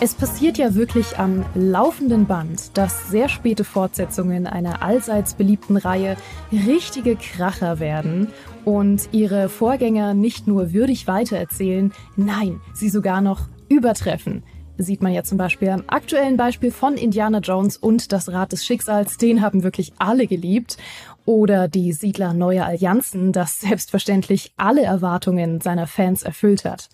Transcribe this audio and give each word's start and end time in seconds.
Es 0.00 0.14
passiert 0.14 0.58
ja 0.58 0.76
wirklich 0.76 1.18
am 1.18 1.44
laufenden 1.56 2.26
Band, 2.26 2.78
dass 2.78 3.10
sehr 3.10 3.28
späte 3.28 3.64
Fortsetzungen 3.64 4.46
einer 4.46 4.80
allseits 4.80 5.34
beliebten 5.34 5.76
Reihe 5.76 6.16
richtige 6.52 7.16
Kracher 7.16 7.80
werden 7.80 8.28
und 8.64 9.08
ihre 9.10 9.48
Vorgänger 9.48 10.14
nicht 10.14 10.46
nur 10.46 10.72
würdig 10.72 11.08
weitererzählen, 11.08 11.92
nein, 12.14 12.60
sie 12.74 12.90
sogar 12.90 13.20
noch 13.20 13.48
übertreffen. 13.68 14.44
Sieht 14.76 15.02
man 15.02 15.12
ja 15.12 15.24
zum 15.24 15.36
Beispiel 15.36 15.70
am 15.70 15.82
aktuellen 15.88 16.36
Beispiel 16.36 16.70
von 16.70 16.94
Indiana 16.94 17.40
Jones 17.40 17.76
und 17.76 18.12
das 18.12 18.30
Rad 18.30 18.52
des 18.52 18.64
Schicksals, 18.64 19.16
den 19.16 19.42
haben 19.42 19.64
wirklich 19.64 19.92
alle 19.98 20.28
geliebt. 20.28 20.76
Oder 21.24 21.66
die 21.66 21.92
Siedler 21.92 22.34
neuer 22.34 22.66
Allianzen, 22.66 23.32
das 23.32 23.60
selbstverständlich 23.60 24.52
alle 24.56 24.84
Erwartungen 24.84 25.60
seiner 25.60 25.88
Fans 25.88 26.22
erfüllt 26.22 26.64
hat. 26.64 26.88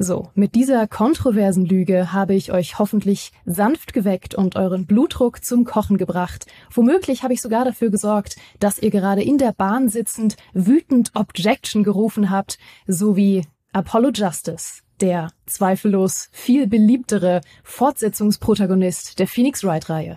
So, 0.00 0.30
mit 0.36 0.54
dieser 0.54 0.86
kontroversen 0.86 1.66
Lüge 1.66 2.12
habe 2.12 2.32
ich 2.32 2.52
euch 2.52 2.78
hoffentlich 2.78 3.32
sanft 3.46 3.92
geweckt 3.92 4.32
und 4.32 4.54
euren 4.54 4.86
Blutdruck 4.86 5.44
zum 5.44 5.64
Kochen 5.64 5.98
gebracht. 5.98 6.46
Womöglich 6.72 7.24
habe 7.24 7.34
ich 7.34 7.42
sogar 7.42 7.64
dafür 7.64 7.90
gesorgt, 7.90 8.36
dass 8.60 8.78
ihr 8.78 8.92
gerade 8.92 9.24
in 9.24 9.38
der 9.38 9.52
Bahn 9.52 9.88
sitzend 9.88 10.36
wütend 10.54 11.10
Objection 11.14 11.82
gerufen 11.82 12.30
habt, 12.30 12.58
sowie 12.86 13.44
Apollo 13.72 14.10
Justice, 14.14 14.82
der 15.00 15.32
zweifellos 15.46 16.28
viel 16.30 16.68
beliebtere 16.68 17.40
Fortsetzungsprotagonist 17.64 19.18
der 19.18 19.26
Phoenix 19.26 19.64
Wright-Reihe. 19.64 20.14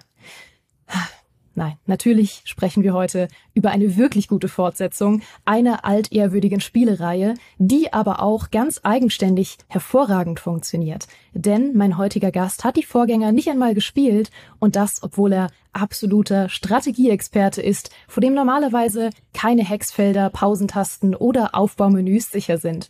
Nein, 1.54 1.74
natürlich 1.86 2.44
sprechen 2.46 2.82
wir 2.82 2.94
heute 2.94 3.28
über 3.54 3.72
eine 3.72 3.98
wirklich 3.98 4.30
gute 4.30 4.48
Fortsetzung 4.48 5.22
einer 5.44 5.84
altehrwürdigen 5.84 6.62
Spielereihe, 6.62 7.34
die 7.58 7.92
aber 7.92 8.22
auch 8.22 8.52
ganz 8.52 8.80
eigenständig 8.84 9.58
hervorragend 9.68 10.40
funktioniert. 10.40 11.08
Denn 11.34 11.76
mein 11.76 11.98
heutiger 11.98 12.32
Gast 12.32 12.64
hat 12.64 12.78
die 12.78 12.84
Vorgänger 12.84 13.34
nicht 13.34 13.50
einmal 13.50 13.74
gespielt 13.74 14.32
und 14.60 14.78
das, 14.78 15.04
obwohl 15.04 15.34
er 15.34 15.48
absoluter 15.74 16.48
Strategieexperte 16.48 17.62
ist, 17.62 17.92
vor 18.08 18.22
dem 18.22 18.34
normalerweise 18.34 19.10
keine 19.34 19.64
Hexfelder, 19.64 20.30
Pausentasten 20.30 21.16
oder 21.16 21.54
Aufbaumenüs 21.54 22.32
sicher 22.32 22.60
sind. 22.60 22.90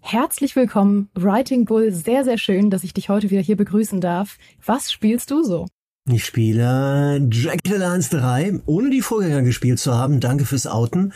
Herzlich 0.00 0.56
willkommen, 0.56 1.10
Writing 1.14 1.64
Bull. 1.64 1.92
Sehr, 1.92 2.24
sehr 2.24 2.38
schön, 2.38 2.70
dass 2.70 2.82
ich 2.82 2.94
dich 2.94 3.08
heute 3.08 3.30
wieder 3.30 3.42
hier 3.42 3.56
begrüßen 3.56 4.00
darf. 4.00 4.38
Was 4.64 4.90
spielst 4.90 5.30
du 5.30 5.44
so? 5.44 5.66
Ich 6.08 6.24
spiele 6.24 7.20
Dracula 7.20 7.74
Alliance 7.74 8.10
3, 8.10 8.60
ohne 8.66 8.90
die 8.90 9.02
Vorgänger 9.02 9.42
gespielt 9.42 9.78
zu 9.78 9.94
haben. 9.94 10.18
Danke 10.18 10.46
fürs 10.46 10.66
Outen. 10.66 11.12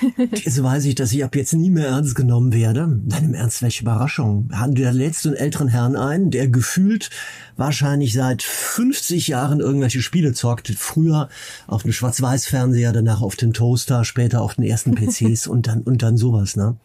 Jetzt 0.32 0.62
weiß 0.62 0.84
ich, 0.86 0.94
dass 0.94 1.12
ich 1.12 1.22
ab 1.22 1.36
jetzt 1.36 1.52
nie 1.52 1.70
mehr 1.70 1.88
ernst 1.88 2.14
genommen 2.14 2.52
werde. 2.52 3.00
Dann 3.04 3.24
im 3.24 3.34
Ernst, 3.34 3.62
welche 3.62 3.82
Überraschung. 3.82 4.50
Lädst 4.74 5.24
du 5.24 5.28
einen 5.28 5.38
älteren 5.38 5.68
Herrn 5.68 5.96
ein, 5.96 6.30
der 6.30 6.48
gefühlt 6.48 7.10
wahrscheinlich 7.56 8.12
seit 8.12 8.42
50 8.42 9.28
Jahren 9.28 9.60
irgendwelche 9.60 10.02
Spiele 10.02 10.32
zockt. 10.32 10.68
Früher 10.76 11.28
auf 11.66 11.82
dem 11.82 11.92
Schwarz-Weiß-Fernseher, 11.92 12.92
danach 12.92 13.22
auf 13.22 13.36
dem 13.36 13.52
Toaster, 13.52 14.04
später 14.04 14.42
auf 14.42 14.56
den 14.56 14.64
ersten 14.64 14.94
PCs 14.94 15.46
und 15.46 15.66
dann, 15.66 15.82
und 15.82 16.02
dann 16.02 16.16
sowas, 16.16 16.56
ne? 16.56 16.76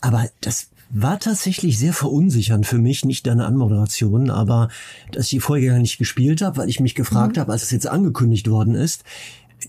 Aber 0.00 0.28
das 0.40 0.68
war 0.90 1.18
tatsächlich 1.18 1.78
sehr 1.78 1.92
verunsichernd 1.92 2.66
für 2.66 2.78
mich, 2.78 3.04
nicht 3.04 3.26
deine 3.26 3.46
Anmoderation, 3.46 4.30
aber 4.30 4.68
dass 5.12 5.24
ich 5.24 5.30
die 5.30 5.40
Vorgänger 5.40 5.78
nicht 5.78 5.98
gespielt 5.98 6.42
habe, 6.42 6.58
weil 6.58 6.68
ich 6.68 6.80
mich 6.80 6.94
gefragt 6.94 7.36
mhm. 7.36 7.40
habe, 7.40 7.52
als 7.52 7.62
es 7.62 7.70
jetzt 7.70 7.86
angekündigt 7.86 8.48
worden 8.48 8.74
ist, 8.74 9.04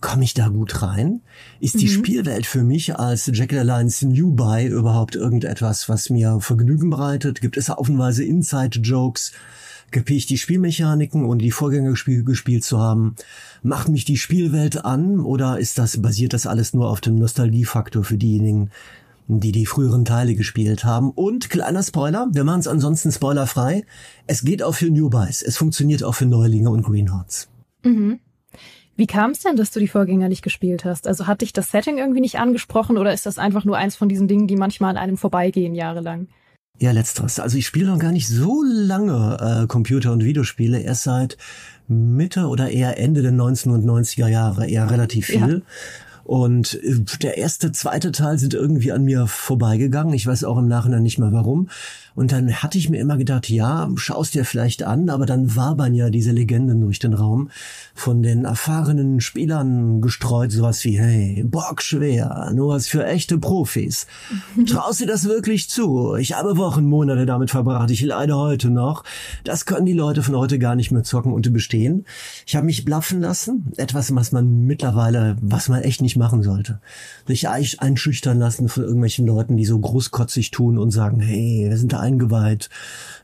komme 0.01 0.23
ich 0.23 0.33
da 0.33 0.49
gut 0.49 0.81
rein? 0.81 1.21
Ist 1.59 1.75
mhm. 1.75 1.79
die 1.79 1.87
Spielwelt 1.87 2.45
für 2.45 2.63
mich 2.63 2.97
als 2.97 3.27
Jekyll 3.27 3.59
Alliance 3.59 4.07
New 4.07 4.31
Buy 4.31 4.67
überhaupt 4.67 5.15
irgendetwas, 5.15 5.89
was 5.89 6.09
mir 6.09 6.39
Vergnügen 6.39 6.89
bereitet? 6.89 7.41
Gibt 7.41 7.57
es 7.57 7.69
haufenweise 7.69 8.23
Inside-Jokes? 8.23 9.31
Kapiere 9.89 10.17
ich 10.17 10.25
die 10.25 10.37
Spielmechaniken 10.37 11.23
und 11.25 11.39
die 11.39 11.51
Vorgänger 11.51 11.91
gespielt, 11.91 12.25
gespielt 12.25 12.63
zu 12.65 12.79
haben? 12.79 13.15
Macht 13.63 13.87
mich 13.87 14.03
die 14.03 14.17
Spielwelt 14.17 14.83
an 14.83 15.21
oder 15.21 15.59
ist 15.59 15.77
das, 15.77 16.01
basiert 16.01 16.33
das 16.33 16.45
alles 16.45 16.73
nur 16.73 16.89
auf 16.89 16.99
dem 16.99 17.15
Nostalgiefaktor 17.15 18.03
für 18.03 18.17
diejenigen, 18.17 18.69
die 19.27 19.51
die 19.51 19.65
früheren 19.65 20.05
Teile 20.05 20.35
gespielt 20.35 20.83
haben. 20.83 21.11
Und 21.11 21.49
kleiner 21.49 21.83
Spoiler, 21.83 22.27
wir 22.31 22.43
machen 22.43 22.61
es 22.61 22.67
ansonsten 22.67 23.11
spoilerfrei. 23.11 23.85
Es 24.25 24.43
geht 24.43 24.63
auch 24.63 24.73
für 24.73 24.89
Newbies. 24.89 25.41
Es 25.41 25.57
funktioniert 25.57 26.03
auch 26.03 26.15
für 26.15 26.25
Neulinge 26.25 26.69
und 26.69 26.83
Greenhorns. 26.83 27.49
Mhm. 27.83 28.19
Wie 28.95 29.05
kam 29.05 29.31
es 29.31 29.39
denn, 29.39 29.57
dass 29.57 29.69
du 29.69 29.79
die 29.79 29.87
Vorgänger 29.87 30.27
nicht 30.27 30.41
gespielt 30.41 30.83
hast? 30.83 31.07
Also 31.07 31.27
hat 31.27 31.41
dich 31.41 31.53
das 31.53 31.69
Setting 31.69 31.99
irgendwie 31.99 32.21
nicht 32.21 32.39
angesprochen 32.39 32.97
oder 32.97 33.13
ist 33.13 33.27
das 33.27 33.37
einfach 33.37 33.63
nur 33.63 33.77
eins 33.77 33.95
von 33.95 34.09
diesen 34.09 34.27
Dingen, 34.27 34.47
die 34.47 34.55
manchmal 34.55 34.91
an 34.91 34.97
einem 34.97 35.17
vorbeigehen 35.17 35.75
jahrelang? 35.75 36.27
Ja, 36.79 36.91
letzteres. 36.91 37.39
Also 37.39 37.57
ich 37.57 37.65
spiele 37.65 37.87
noch 37.87 37.99
gar 37.99 38.11
nicht 38.11 38.27
so 38.27 38.63
lange 38.63 39.63
äh, 39.63 39.67
Computer- 39.67 40.11
und 40.11 40.23
Videospiele, 40.23 40.79
erst 40.79 41.03
seit 41.03 41.37
Mitte 41.87 42.47
oder 42.47 42.69
eher 42.69 42.99
Ende 42.99 43.21
der 43.21 43.31
1990er 43.31 44.27
Jahre, 44.27 44.67
eher 44.67 44.89
relativ 44.89 45.27
viel. 45.27 45.63
Ja. 45.65 46.06
Und 46.27 46.77
äh, 46.83 46.99
der 47.21 47.37
erste, 47.37 47.71
zweite 47.71 48.11
Teil 48.11 48.37
sind 48.37 48.53
irgendwie 48.53 48.91
an 48.91 49.05
mir 49.05 49.27
vorbeigegangen. 49.27 50.13
Ich 50.13 50.27
weiß 50.27 50.43
auch 50.43 50.57
im 50.57 50.67
Nachhinein 50.67 51.01
nicht 51.01 51.17
mehr 51.17 51.31
warum. 51.31 51.69
Und 52.17 52.31
dann 52.31 52.51
hatte 52.51 52.79
ich 52.79 52.89
mir 52.89 52.99
immer 52.99 53.15
gedacht, 53.15 53.47
ja, 53.47 53.87
schaust 53.95 54.33
dir 54.33 54.43
vielleicht 54.43 54.81
an, 54.81 55.11
aber 55.11 55.27
dann 55.27 55.55
wabern 55.55 55.93
ja 55.93 56.09
diese 56.09 56.31
Legenden 56.31 56.81
durch 56.81 56.97
den 56.97 57.13
Raum 57.13 57.51
von 57.93 58.23
den 58.23 58.43
erfahrenen 58.43 59.21
Spielern 59.21 60.01
gestreut, 60.01 60.51
sowas 60.51 60.83
wie, 60.83 60.99
hey, 60.99 61.43
bockschwer, 61.45 62.51
nur 62.55 62.73
was 62.73 62.87
für 62.87 63.05
echte 63.05 63.37
Profis. 63.37 64.07
Traust 64.67 64.99
dir 64.99 65.05
das 65.05 65.25
wirklich 65.25 65.69
zu? 65.69 66.15
Ich 66.15 66.33
habe 66.35 66.57
Wochen, 66.57 66.85
Monate 66.85 67.27
damit 67.27 67.51
verbracht, 67.51 67.91
ich 67.91 68.01
leide 68.01 68.35
heute 68.35 68.71
noch. 68.71 69.03
Das 69.43 69.67
können 69.67 69.85
die 69.85 69.93
Leute 69.93 70.23
von 70.23 70.35
heute 70.35 70.57
gar 70.57 70.75
nicht 70.75 70.89
mehr 70.89 71.03
zocken 71.03 71.31
und 71.31 71.53
bestehen. 71.53 72.05
Ich 72.47 72.55
habe 72.55 72.65
mich 72.65 72.83
blaffen 72.83 73.21
lassen, 73.21 73.71
etwas, 73.77 74.13
was 74.15 74.31
man 74.31 74.65
mittlerweile, 74.65 75.37
was 75.39 75.69
man 75.69 75.83
echt 75.83 76.01
nicht 76.01 76.16
machen 76.17 76.43
sollte. 76.43 76.79
Sich 77.25 77.47
einschüchtern 77.47 78.39
lassen 78.39 78.69
von 78.69 78.83
irgendwelchen 78.83 79.25
Leuten, 79.25 79.57
die 79.57 79.65
so 79.65 79.77
großkotzig 79.79 80.51
tun 80.51 80.77
und 80.77 80.91
sagen, 80.91 81.19
hey, 81.19 81.67
wir 81.69 81.77
sind 81.77 81.93
da 81.93 81.99
eingeweiht. 81.99 82.69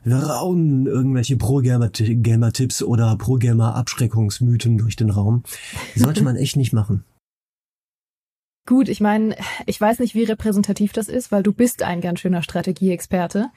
Wir 0.04 0.16
raunen 0.16 0.86
irgendwelche 0.86 1.36
Pro-Gamer-Tipps 1.36 2.82
oder 2.82 3.16
Pro-Gamer-Abschreckungsmythen 3.16 4.78
durch 4.78 4.96
den 4.96 5.10
Raum. 5.10 5.42
Sollte 5.94 6.22
man 6.22 6.36
echt 6.36 6.56
nicht 6.56 6.72
machen. 6.72 7.04
Gut, 8.66 8.88
ich 8.88 9.00
meine, 9.00 9.36
ich 9.66 9.78
weiß 9.78 9.98
nicht, 9.98 10.14
wie 10.14 10.24
repräsentativ 10.24 10.94
das 10.94 11.08
ist, 11.08 11.30
weil 11.30 11.42
du 11.42 11.52
bist 11.52 11.82
ein 11.82 12.00
ganz 12.00 12.20
schöner 12.20 12.42
Strategieexperte. 12.42 13.50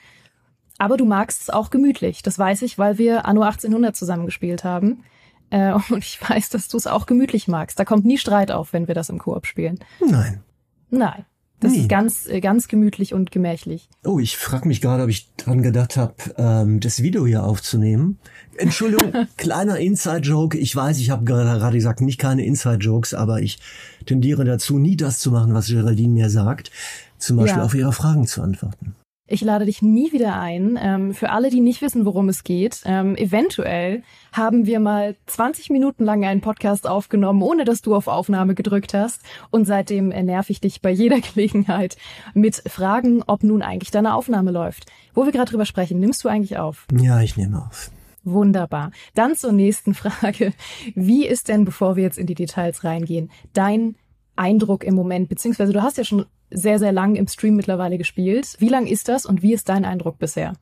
Aber 0.78 0.98
du 0.98 1.06
magst 1.06 1.44
es 1.44 1.50
auch 1.50 1.70
gemütlich. 1.70 2.22
Das 2.22 2.38
weiß 2.38 2.62
ich, 2.64 2.78
weil 2.78 2.98
wir 2.98 3.26
Anno 3.26 3.42
1800 3.42 3.96
zusammengespielt 3.96 4.64
haben. 4.64 5.04
Äh, 5.50 5.74
und 5.90 5.98
ich 5.98 6.20
weiß, 6.28 6.50
dass 6.50 6.68
du 6.68 6.78
es 6.78 6.88
auch 6.88 7.06
gemütlich 7.06 7.48
magst. 7.48 7.80
Da 7.80 7.86
kommt 7.86 8.06
nie 8.06 8.18
Streit 8.18 8.52
auf, 8.52 8.74
wenn 8.74 8.88
wir 8.88 8.96
das 8.96 9.10
im 9.10 9.20
Koop 9.20 9.46
spielen. 9.46 9.80
Nein. 10.00 10.42
Nein. 10.90 11.26
Das 11.60 11.72
nee. 11.72 11.80
ist 11.80 11.90
ganz, 11.90 12.28
äh, 12.28 12.40
ganz 12.40 12.68
gemütlich 12.68 13.16
und 13.16 13.32
gemächlich. 13.32 13.90
Oh, 14.06 14.20
ich 14.20 14.38
frage 14.38 14.68
mich 14.68 14.80
gerade, 14.80 15.04
ob 15.04 15.10
ich 15.10 15.34
dran 15.38 15.64
gedacht 15.64 15.98
habe, 15.98 16.14
ähm, 16.38 16.80
das 16.80 17.02
Video 17.02 17.26
hier 17.26 17.44
aufzunehmen. 17.44 18.20
Entschuldigung, 18.58 19.12
kleiner 19.38 19.80
Inside-Joke. 19.80 20.56
Ich 20.56 20.76
weiß, 20.76 21.00
ich 21.00 21.10
habe 21.10 21.26
gerade 21.26 21.76
gesagt, 21.76 22.02
nicht 22.02 22.20
keine 22.20 22.46
Inside-Jokes, 22.46 23.16
aber 23.16 23.42
ich 23.42 23.58
tendiere 24.06 24.46
dazu, 24.46 24.78
nie 24.78 24.98
das 24.98 25.20
zu 25.20 25.32
machen, 25.32 25.56
was 25.56 25.68
Geraldine 25.68 26.14
mir 26.14 26.30
sagt. 26.30 26.70
Zum 27.18 27.38
Beispiel 27.38 27.60
ja. 27.60 27.66
auf 27.66 27.74
ihre 27.74 27.92
Fragen 27.92 28.28
zu 28.28 28.44
antworten. 28.44 28.96
Ich 29.30 29.42
lade 29.42 29.66
dich 29.66 29.82
nie 29.82 30.14
wieder 30.14 30.40
ein. 30.40 30.80
Ähm, 30.82 31.14
für 31.14 31.32
alle, 31.32 31.50
die 31.50 31.60
nicht 31.60 31.82
wissen, 31.82 32.06
worum 32.06 32.30
es 32.30 32.46
geht, 32.46 32.82
ähm, 32.86 33.18
eventuell 33.18 34.04
haben 34.32 34.66
wir 34.66 34.80
mal 34.80 35.18
20 35.26 35.70
Minuten 35.70 36.06
lang 36.06 36.24
einen 36.24 36.40
Podcast 36.40 36.88
aufgenommen, 36.88 37.42
ohne 37.42 37.66
dass 37.66 37.82
du 37.82 37.94
auf 37.94 38.08
Aufnahme 38.08 38.56
gedrückt 38.56 38.94
hast. 38.94 39.22
Und 39.52 39.66
seitdem 39.66 40.10
nerv 40.10 40.50
ich 40.50 40.62
dich 40.62 40.82
bei 40.82 40.92
jeder 40.92 41.20
Gelegenheit 41.34 41.98
mit 42.34 42.64
Fragen, 42.68 43.22
ob 43.28 43.44
nun 43.44 43.62
eigentlich 43.62 43.92
deine 43.92 44.16
Aufnahme 44.16 44.52
läuft. 44.52 44.86
Wo 45.14 45.26
wir 45.26 45.34
gerade 45.34 45.52
drüber 45.52 45.66
sprechen, 45.66 46.00
nimmst 46.00 46.24
du 46.24 46.30
eigentlich 46.30 46.58
auf? 46.58 46.86
Ja, 46.98 47.20
ich 47.22 47.36
nehme 47.36 47.66
auf. 47.66 47.92
Wunderbar. 48.24 48.92
Dann 49.14 49.36
zur 49.36 49.52
nächsten 49.52 49.94
Frage. 49.94 50.54
Wie 50.96 51.26
ist 51.26 51.50
denn, 51.50 51.66
bevor 51.66 51.98
wir 51.98 52.04
jetzt 52.04 52.18
in 52.18 52.28
die 52.28 52.36
Details 52.36 52.86
reingehen, 52.86 53.30
dein 53.52 53.96
Eindruck 54.38 54.84
im 54.84 54.96
Moment, 54.96 55.30
beziehungsweise 55.30 55.74
du 55.74 55.82
hast 55.82 55.98
ja 55.98 56.04
schon 56.04 56.26
sehr, 56.50 56.80
sehr 56.80 56.92
lang 56.92 57.16
im 57.16 57.28
Stream 57.28 57.56
mittlerweile 57.56 57.98
gespielt. 57.98 58.56
Wie 58.60 58.70
lang 58.70 58.88
ist 58.88 59.10
das 59.10 59.26
und 59.26 59.42
wie 59.42 59.54
ist 59.54 59.70
dein 59.70 59.86
Eindruck 59.86 60.18
bisher? 60.18 60.54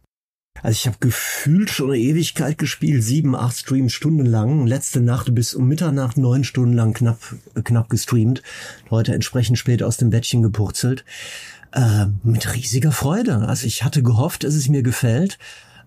Also 0.63 0.71
ich 0.71 0.87
habe 0.87 0.97
gefühlt 0.99 1.69
schon 1.69 1.91
eine 1.91 1.99
Ewigkeit 1.99 2.57
gespielt, 2.57 3.03
sieben, 3.03 3.35
acht 3.35 3.57
Streams 3.57 3.93
stundenlang. 3.93 4.65
Letzte 4.65 5.01
Nacht 5.01 5.35
bis 5.35 5.53
um 5.53 5.67
Mitternacht 5.67 6.17
neun 6.17 6.43
Stunden 6.43 6.73
lang 6.73 6.93
knapp, 6.93 7.19
knapp 7.63 7.89
gestreamt. 7.89 8.41
Heute 8.89 9.13
entsprechend 9.13 9.57
spät 9.57 9.83
aus 9.83 9.97
dem 9.97 10.09
Bettchen 10.09 10.41
gepurzelt. 10.41 11.03
Äh, 11.71 12.05
mit 12.23 12.53
riesiger 12.55 12.93
Freude. 12.93 13.39
Also 13.47 13.67
ich 13.67 13.83
hatte 13.83 14.01
gehofft, 14.01 14.45
dass 14.45 14.55
es 14.55 14.69
mir 14.69 14.81
gefällt 14.81 15.37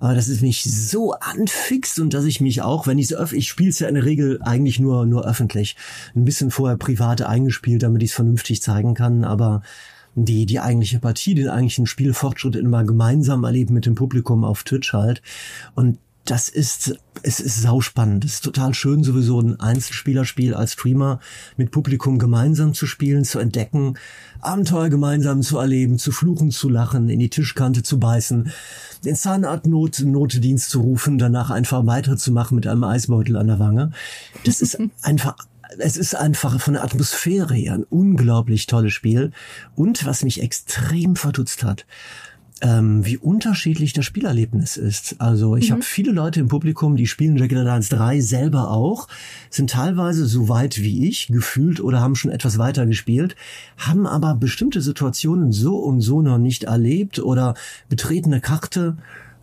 aber 0.00 0.14
dass 0.14 0.28
es 0.28 0.40
mich 0.40 0.62
so 0.62 1.12
anfixt 1.12 1.98
und 1.98 2.14
dass 2.14 2.24
ich 2.24 2.40
mich 2.40 2.62
auch, 2.62 2.86
wenn 2.86 2.98
ich 2.98 3.10
es 3.10 3.32
ich 3.32 3.48
spiele 3.48 3.70
es 3.70 3.78
ja 3.78 3.88
in 3.88 3.94
der 3.94 4.04
Regel 4.04 4.40
eigentlich 4.42 4.78
nur 4.78 5.06
nur 5.06 5.26
öffentlich, 5.26 5.76
ein 6.14 6.24
bisschen 6.24 6.50
vorher 6.50 6.76
privat 6.76 7.22
eingespielt, 7.22 7.82
damit 7.82 8.02
ich 8.02 8.10
es 8.10 8.16
vernünftig 8.16 8.62
zeigen 8.62 8.94
kann, 8.94 9.24
aber 9.24 9.62
die 10.14 10.46
die 10.46 10.60
eigentliche 10.60 11.00
Partie, 11.00 11.34
den 11.34 11.48
eigentlichen 11.48 11.86
Spielfortschritt 11.86 12.56
immer 12.56 12.84
gemeinsam 12.84 13.44
erleben 13.44 13.74
mit 13.74 13.86
dem 13.86 13.94
Publikum 13.94 14.44
auf 14.44 14.64
Twitch 14.64 14.92
halt. 14.92 15.22
Und 15.74 15.98
das 16.30 16.50
ist, 16.50 16.94
es 17.22 17.40
ist 17.40 17.62
sauspannend. 17.62 18.22
Es 18.22 18.34
ist 18.34 18.44
total 18.44 18.74
schön, 18.74 19.02
sowieso 19.02 19.40
ein 19.40 19.58
Einzelspielerspiel 19.58 20.52
als 20.52 20.74
Streamer 20.74 21.20
mit 21.56 21.70
Publikum 21.70 22.18
gemeinsam 22.18 22.74
zu 22.74 22.86
spielen, 22.86 23.24
zu 23.24 23.38
entdecken, 23.38 23.94
Abenteuer 24.40 24.90
gemeinsam 24.90 25.40
zu 25.40 25.56
erleben, 25.56 25.98
zu 25.98 26.12
fluchen, 26.12 26.50
zu 26.50 26.68
lachen, 26.68 27.08
in 27.08 27.18
die 27.18 27.30
Tischkante 27.30 27.82
zu 27.82 27.98
beißen, 27.98 28.52
den 29.06 29.16
Zahnarztnotdienst 29.16 30.68
zu 30.68 30.82
rufen, 30.82 31.16
danach 31.16 31.48
einfach 31.48 31.86
weiterzumachen 31.86 32.56
mit 32.56 32.66
einem 32.66 32.84
Eisbeutel 32.84 33.36
an 33.36 33.46
der 33.46 33.58
Wange. 33.58 33.92
Das 34.44 34.60
ist 34.60 34.78
einfach 35.02 35.34
es 35.78 35.98
ist 35.98 36.14
einfach 36.14 36.58
von 36.60 36.74
der 36.74 36.82
Atmosphäre 36.84 37.54
her 37.54 37.74
ein 37.74 37.84
unglaublich 37.84 38.66
tolles 38.66 38.94
Spiel. 38.94 39.32
Und 39.76 40.06
was 40.06 40.24
mich 40.24 40.40
extrem 40.40 41.14
verdutzt 41.14 41.62
hat, 41.62 41.84
ähm, 42.60 43.04
wie 43.04 43.16
unterschiedlich 43.16 43.92
das 43.92 44.04
Spielerlebnis 44.04 44.76
ist. 44.76 45.16
Also 45.18 45.56
ich 45.56 45.68
mhm. 45.68 45.74
habe 45.74 45.82
viele 45.82 46.12
Leute 46.12 46.40
im 46.40 46.48
Publikum, 46.48 46.96
die 46.96 47.06
spielen 47.06 47.36
Jagged 47.36 47.58
Alliance 47.58 47.94
3 47.94 48.20
selber 48.20 48.70
auch, 48.70 49.08
sind 49.50 49.70
teilweise 49.70 50.26
so 50.26 50.48
weit 50.48 50.80
wie 50.80 51.08
ich 51.08 51.28
gefühlt 51.28 51.80
oder 51.80 52.00
haben 52.00 52.16
schon 52.16 52.30
etwas 52.30 52.58
weiter 52.58 52.86
gespielt, 52.86 53.36
haben 53.76 54.06
aber 54.06 54.34
bestimmte 54.34 54.80
Situationen 54.80 55.52
so 55.52 55.76
und 55.76 56.00
so 56.00 56.22
noch 56.22 56.38
nicht 56.38 56.64
erlebt 56.64 57.18
oder 57.18 57.54
betretene 57.88 58.40
Karte, 58.40 58.96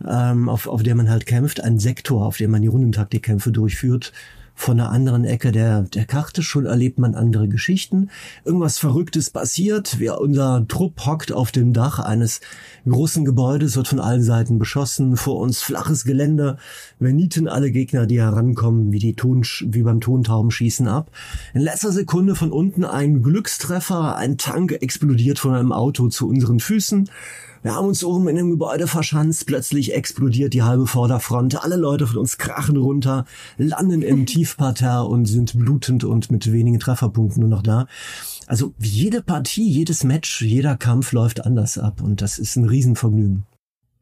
ähm, 0.06 0.48
auf, 0.48 0.66
auf 0.66 0.82
der 0.82 0.94
man 0.94 1.08
halt 1.08 1.26
kämpft, 1.26 1.62
ein 1.62 1.78
Sektor, 1.78 2.26
auf 2.26 2.36
dem 2.36 2.50
man 2.50 2.62
die 2.62 2.68
Rundentaktikkämpfe 2.68 3.50
durchführt, 3.50 4.12
von 4.56 4.78
der 4.78 4.90
anderen 4.90 5.24
Ecke 5.24 5.52
der, 5.52 5.82
der 5.82 6.06
Karte. 6.06 6.42
Schon 6.42 6.64
erlebt 6.64 6.98
man 6.98 7.14
andere 7.14 7.46
Geschichten. 7.46 8.08
Irgendwas 8.44 8.78
Verrücktes 8.78 9.30
passiert. 9.30 10.00
Wir, 10.00 10.18
unser 10.18 10.66
Trupp 10.66 11.04
hockt 11.04 11.30
auf 11.30 11.52
dem 11.52 11.74
Dach 11.74 11.98
eines 11.98 12.40
großen 12.88 13.26
Gebäudes, 13.26 13.76
wird 13.76 13.86
von 13.86 14.00
allen 14.00 14.22
Seiten 14.22 14.58
beschossen. 14.58 15.16
Vor 15.16 15.36
uns 15.36 15.62
flaches 15.62 16.04
Gelände. 16.04 16.56
Wir 16.98 17.12
nieten 17.12 17.48
alle 17.48 17.70
Gegner, 17.70 18.06
die 18.06 18.20
herankommen, 18.20 18.92
wie 18.92 18.98
die 18.98 19.14
Ton, 19.14 19.44
wie 19.66 19.82
beim 19.82 20.00
Tontaubenschießen 20.00 20.88
ab. 20.88 21.10
In 21.52 21.60
letzter 21.60 21.92
Sekunde 21.92 22.34
von 22.34 22.50
unten 22.50 22.84
ein 22.84 23.22
Glückstreffer. 23.22 24.16
Ein 24.16 24.38
Tank 24.38 24.72
explodiert 24.72 25.38
von 25.38 25.54
einem 25.54 25.72
Auto 25.72 26.08
zu 26.08 26.28
unseren 26.28 26.60
Füßen. 26.60 27.10
Wir 27.66 27.74
haben 27.74 27.88
uns 27.88 28.04
oben 28.04 28.28
in 28.28 28.36
dem 28.36 28.50
Gebäude 28.50 28.86
verschanzt, 28.86 29.44
plötzlich 29.48 29.92
explodiert 29.92 30.54
die 30.54 30.62
halbe 30.62 30.86
Vorderfront, 30.86 31.64
alle 31.64 31.74
Leute 31.74 32.06
von 32.06 32.18
uns 32.18 32.38
krachen 32.38 32.76
runter, 32.76 33.24
landen 33.58 34.02
im 34.02 34.24
Tiefparterre 34.26 35.06
und 35.06 35.24
sind 35.24 35.58
blutend 35.58 36.04
und 36.04 36.30
mit 36.30 36.52
wenigen 36.52 36.78
Trefferpunkten 36.78 37.40
nur 37.40 37.50
noch 37.50 37.62
da. 37.64 37.88
Also 38.46 38.72
jede 38.78 39.20
Partie, 39.20 39.68
jedes 39.68 40.04
Match, 40.04 40.42
jeder 40.42 40.76
Kampf 40.76 41.10
läuft 41.10 41.44
anders 41.44 41.76
ab 41.76 42.02
und 42.02 42.22
das 42.22 42.38
ist 42.38 42.54
ein 42.54 42.68
Riesenvergnügen. 42.68 43.46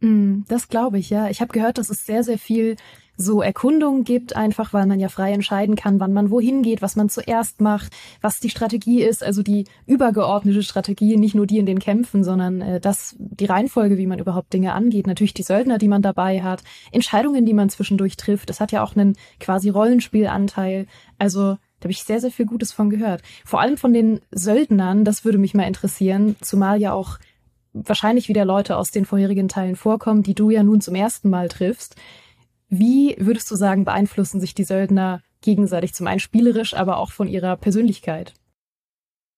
Mm, 0.05 0.45
das 0.49 0.69
glaube 0.69 0.99
ich, 0.99 1.09
ja. 1.09 1.31
Ich 1.31 1.41
habe 1.41 1.53
gehört, 1.53 1.79
dass 1.79 1.89
es 1.89 2.05
sehr, 2.05 2.23
sehr 2.25 2.39
viel 2.39 2.77
so 3.17 3.41
Erkundungen 3.41 4.05
gibt, 4.05 4.35
einfach 4.37 4.73
weil 4.73 4.87
man 4.87 4.99
ja 4.99 5.09
frei 5.09 5.33
entscheiden 5.33 5.77
kann, 5.77 6.01
wann 6.01 6.13
man 6.13 6.31
wohin 6.31 6.63
geht, 6.63 6.83
was 6.83 6.97
man 6.97 7.09
zuerst 7.09 7.61
macht, 7.61 7.93
was 8.21 8.41
die 8.41 8.51
Strategie 8.51 9.03
ist, 9.03 9.23
also 9.23 9.43
die 9.43 9.67
übergeordnete 9.87 10.65
Strategie, 10.65 11.17
nicht 11.17 11.35
nur 11.35 11.47
die 11.47 11.59
in 11.59 11.67
den 11.67 11.79
Kämpfen, 11.79 12.25
sondern 12.25 12.61
äh, 12.61 12.81
das, 12.81 13.15
die 13.19 13.47
Reihenfolge, 13.47 13.97
wie 13.97 14.09
man 14.09 14.19
überhaupt 14.19 14.53
Dinge 14.53 14.73
angeht, 14.75 15.07
natürlich 15.07 15.33
die 15.33 15.45
Söldner, 15.45 15.79
die 15.79 15.89
man 15.89 16.03
dabei 16.03 16.43
hat, 16.43 16.65
Entscheidungen, 16.93 17.47
die 17.47 17.55
man 17.55 17.71
zwischendurch 17.71 18.17
trifft. 18.17 18.51
Das 18.51 18.61
hat 18.61 18.73
ja 18.73 18.83
auch 18.83 18.97
einen 18.97 19.17
quasi 19.41 19.71
Rollenspielanteil. 19.71 20.87
Also 21.19 21.57
da 21.81 21.85
habe 21.85 21.93
ich 21.93 22.03
sehr, 22.03 22.21
sehr 22.21 22.33
viel 22.33 22.47
Gutes 22.47 22.73
von 22.73 22.91
gehört. 22.91 23.23
Vor 23.45 23.61
allem 23.61 23.77
von 23.77 23.93
den 23.93 24.21
Söldnern, 24.33 25.05
das 25.05 25.25
würde 25.25 25.39
mich 25.39 25.55
mal 25.55 25.69
interessieren, 25.69 26.35
zumal 26.41 26.81
ja 26.81 26.93
auch 26.93 27.19
wahrscheinlich 27.75 28.29
wieder 28.29 28.45
Leute 28.45 28.77
aus 28.77 28.91
den 28.91 29.05
vorherigen 29.05 29.49
Teilen 29.49 29.77
vorkommen, 29.77 30.23
die 30.23 30.35
du 30.35 30.51
ja 30.51 30.63
nun 30.63 30.81
zum 30.81 30.95
ersten 30.95 31.29
Mal 31.29 31.49
triffst. 31.49 31.97
Wie 32.69 33.15
würdest 33.19 33.51
du 33.51 33.57
sagen, 33.57 33.85
beeinflussen 33.85 34.41
sich 34.41 34.55
die 34.55 34.65
Söldner 34.65 35.21
gegenseitig 35.43 35.93
zum 35.93 36.07
einen 36.07 36.21
spielerisch, 36.21 36.75
aber 36.75 36.97
auch 36.97 37.13
von 37.13 37.29
ihrer 37.29 37.57
Persönlichkeit? 37.57 38.33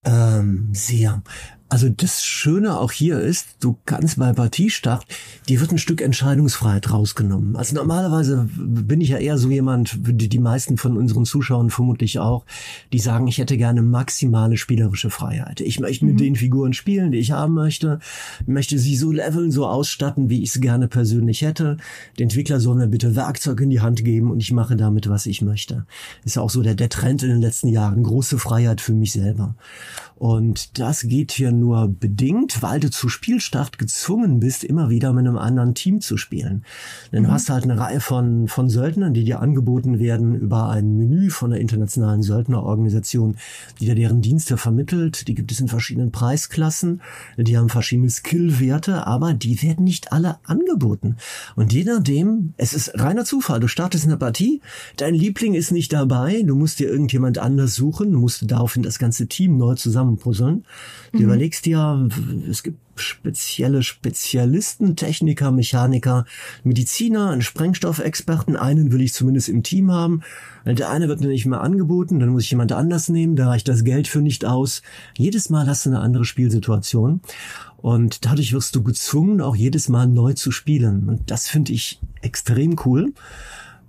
Ähm, 0.05 0.69
sehr. 0.73 1.23
Also 1.69 1.89
das 1.89 2.25
Schöne 2.25 2.79
auch 2.79 2.93
hier 2.93 3.19
ist, 3.19 3.57
du 3.59 3.77
kannst 3.87 4.21
bei 4.21 4.33
Partiestart, 4.33 5.05
dir 5.49 5.61
wird 5.61 5.73
ein 5.73 5.79
Stück 5.79 6.01
Entscheidungsfreiheit 6.01 6.93
rausgenommen. 6.93 7.57
Also 7.57 7.75
normalerweise 7.75 8.49
bin 8.57 9.01
ich 9.01 9.09
ja 9.09 9.19
eher 9.19 9.37
so 9.37 9.51
jemand, 9.51 9.99
die, 10.01 10.29
die 10.29 10.39
meisten 10.39 10.77
von 10.77 10.97
unseren 10.97 11.25
Zuschauern 11.25 11.71
vermutlich 11.71 12.21
auch, 12.21 12.45
die 12.93 13.01
sagen, 13.01 13.27
ich 13.27 13.39
hätte 13.39 13.57
gerne 13.57 13.83
maximale 13.83 14.57
spielerische 14.57 15.11
Freiheit. 15.11 15.61
Ich 15.61 15.81
möchte 15.81 16.05
mit 16.05 16.15
mhm. 16.15 16.19
den 16.19 16.37
Figuren 16.37 16.73
spielen, 16.73 17.11
die 17.11 17.19
ich 17.19 17.33
haben 17.33 17.55
möchte, 17.55 17.99
möchte 18.47 18.79
sie 18.79 18.95
so 18.95 19.11
leveln, 19.11 19.51
so 19.51 19.67
ausstatten, 19.67 20.31
wie 20.31 20.45
ich 20.45 20.51
es 20.51 20.61
gerne 20.61 20.87
persönlich 20.87 21.43
hätte. 21.43 21.79
Der 22.17 22.25
Entwickler 22.25 22.61
soll 22.61 22.77
mir 22.77 22.87
bitte 22.87 23.17
Werkzeug 23.17 23.61
in 23.61 23.71
die 23.71 23.81
Hand 23.81 24.05
geben 24.05 24.31
und 24.31 24.41
ich 24.41 24.53
mache 24.53 24.77
damit, 24.77 25.09
was 25.09 25.27
ich 25.27 25.43
möchte. 25.43 25.85
Ist 26.25 26.37
ja 26.37 26.43
auch 26.43 26.51
so 26.51 26.63
der, 26.63 26.77
der 26.77 26.91
Trend 26.91 27.25
in 27.25 27.31
den 27.31 27.41
letzten 27.41 27.69
Jahren. 27.69 28.05
Große 28.05 28.39
Freiheit 28.39 28.81
für 28.81 28.95
mich 28.95 29.13
selber. 29.13 29.57
Und 30.15 30.79
das 30.79 31.03
geht 31.03 31.33
hier 31.33 31.56
nur 31.59 31.89
bedingt, 31.89 32.63
weil 32.63 32.81
du 32.81 32.91
zu 32.91 33.09
Spielstart 33.09 33.79
gezwungen 33.79 34.41
bist, 34.41 34.65
immer 34.65 34.91
wieder 34.91 35.13
mit 35.13 35.27
einem 35.27 35.39
anderen 35.39 35.75
Team 35.75 36.01
zu 36.01 36.17
spielen. 36.17 36.65
Denn 37.13 37.23
mhm. 37.23 37.27
du 37.27 37.33
hast 37.33 37.51
halt 37.51 37.65
eine 37.65 37.79
Reihe 37.79 38.01
von, 38.01 38.49
von 38.49 38.69
Söldnern, 38.69 39.15
die 39.15 39.25
dir 39.25 39.41
angeboten 39.41 39.99
werden 39.99 40.35
über 40.35 40.71
ein 40.71 40.97
Menü 40.97 41.31
von 41.31 41.51
der 41.51 41.61
internationalen 41.61 42.23
Söldnerorganisation, 42.23 43.37
die 43.81 43.87
dir 43.87 43.95
deren 43.95 44.23
Dienste 44.23 44.57
vermittelt. 44.57 45.29
Die 45.29 45.35
gibt 45.35 45.53
es 45.53 45.61
in 45.61 45.69
verschiedenen 45.69 46.13
Preisklassen. 46.13 47.03
Die 47.37 47.57
haben 47.57 47.69
verschiedene 47.69 48.11
Skillwerte, 48.11 49.07
aber 49.07 49.35
die 49.35 49.63
werden 49.63 49.85
nicht 49.85 50.13
alle 50.13 50.39
angeboten. 50.45 51.17
Und 51.55 51.73
je 51.73 51.85
nachdem, 51.85 52.55
es 52.57 52.73
ist 52.73 52.99
reiner 52.99 53.25
Zufall. 53.25 53.61
Du 53.61 53.69
startest 53.69 54.07
eine 54.07 54.17
Partie, 54.17 54.61
dein 54.97 55.15
Liebling 55.15 55.55
ist 55.55 55.71
nicht 55.71 55.93
dabei, 55.93 56.43
du 56.43 56.57
musst 56.57 56.79
dir 56.79 56.89
irgendjemand 56.89 57.39
anders 57.39 57.75
suchen, 57.75 58.13
du 58.13 58.19
musst 58.19 58.51
daraufhin 58.51 58.83
das 58.83 58.99
ganze 58.99 59.27
Team 59.27 59.57
neu 59.59 59.75
zusammenpuzzeln. 59.75 60.65
Du 61.13 61.21
mhm 61.21 61.27
überlegst 61.47 61.67
dir, 61.67 62.09
es 62.51 62.63
gibt 62.65 62.79
spezielle 62.97 63.83
Spezialisten, 63.83 64.97
Techniker, 64.97 65.53
Mechaniker, 65.53 66.25
Mediziner, 66.65 67.31
einen 67.31 67.43
Sprengstoffexperten. 67.43 68.57
Einen 68.57 68.91
will 68.91 69.01
ich 69.01 69.13
zumindest 69.13 69.49
im 69.49 69.63
Team 69.63 69.93
haben. 69.93 70.23
Der 70.65 70.91
eine 70.91 71.07
wird 71.07 71.21
mir 71.21 71.29
nicht 71.29 71.47
mehr 71.47 71.61
angeboten, 71.61 72.19
dann 72.19 72.31
muss 72.31 72.45
ich 72.45 72.51
jemand 72.51 72.73
anders 72.73 73.09
nehmen, 73.09 73.37
da 73.37 73.49
reicht 73.49 73.69
das 73.69 73.85
Geld 73.85 74.09
für 74.09 74.23
nicht 74.23 74.45
aus. 74.45 74.83
Jedes 75.17 75.51
Mal 75.51 75.69
hast 75.69 75.87
du 75.87 75.91
eine 75.91 76.01
andere 76.01 76.25
Spielsituation. 76.25 77.21
Und 77.77 78.25
dadurch 78.25 78.53
wirst 78.53 78.75
du 78.75 78.83
gezwungen, 78.83 79.41
auch 79.41 79.55
jedes 79.55 79.89
Mal 79.89 80.09
neu 80.09 80.33
zu 80.33 80.51
spielen. 80.51 81.09
Und 81.09 81.31
das 81.31 81.47
finde 81.47 81.73
ich 81.73 82.01
extrem 82.23 82.77
cool 82.85 83.13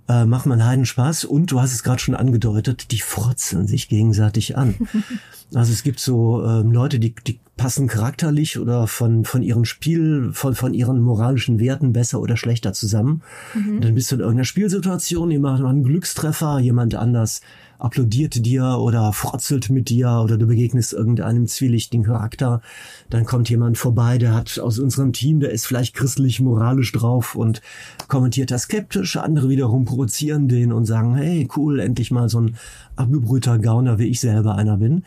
äh, 0.08 0.24
macht 0.24 0.46
man 0.46 0.64
Heiden 0.64 0.86
Spaß 0.86 1.24
und 1.24 1.50
du 1.50 1.60
hast 1.60 1.72
es 1.72 1.82
gerade 1.82 2.00
schon 2.00 2.14
angedeutet, 2.14 2.90
die 2.90 3.00
frotzeln 3.00 3.66
sich 3.66 3.88
gegenseitig 3.88 4.56
an. 4.56 4.74
also 5.54 5.72
es 5.72 5.82
gibt 5.82 6.00
so 6.00 6.42
äh, 6.42 6.62
Leute, 6.62 6.98
die, 6.98 7.14
die 7.14 7.38
passen 7.56 7.88
charakterlich 7.88 8.58
oder 8.58 8.86
von, 8.86 9.24
von 9.24 9.42
ihrem 9.42 9.64
Spiel, 9.64 10.30
von, 10.32 10.54
von 10.54 10.72
ihren 10.72 11.00
moralischen 11.00 11.60
Werten 11.60 11.92
besser 11.92 12.20
oder 12.20 12.36
schlechter 12.36 12.72
zusammen. 12.72 13.22
Mhm. 13.54 13.80
Dann 13.80 13.94
bist 13.94 14.10
du 14.10 14.14
in 14.14 14.20
irgendeiner 14.20 14.44
Spielsituation, 14.44 15.30
jemand 15.30 15.60
macht 15.60 15.68
einen 15.68 15.84
Glückstreffer, 15.84 16.58
jemand 16.60 16.94
anders 16.94 17.42
applaudiert 17.78 18.44
dir 18.44 18.78
oder 18.80 19.12
frotzelt 19.12 19.70
mit 19.70 19.88
dir 19.88 20.20
oder 20.22 20.36
du 20.36 20.46
begegnest 20.46 20.92
irgendeinem 20.92 21.46
zwielichtigen 21.46 22.04
Charakter. 22.04 22.60
Dann 23.08 23.24
kommt 23.24 23.48
jemand 23.48 23.78
vorbei, 23.78 24.18
der 24.18 24.34
hat 24.34 24.58
aus 24.58 24.78
unserem 24.78 25.12
Team, 25.12 25.40
der 25.40 25.50
ist 25.50 25.66
vielleicht 25.66 25.94
christlich, 25.94 26.40
moralisch 26.40 26.92
drauf 26.92 27.34
und 27.34 27.62
kommentiert 28.08 28.50
das 28.50 28.62
skeptisch. 28.62 29.16
Andere 29.16 29.48
wiederum 29.48 29.84
provozieren 29.84 30.48
den 30.48 30.72
und 30.72 30.84
sagen, 30.84 31.14
hey, 31.14 31.48
cool, 31.56 31.80
endlich 31.80 32.10
mal 32.10 32.28
so 32.28 32.40
ein 32.40 32.56
abgebrühter 32.96 33.58
Gauner, 33.58 33.98
wie 33.98 34.08
ich 34.08 34.20
selber 34.20 34.56
einer 34.56 34.76
bin. 34.76 35.04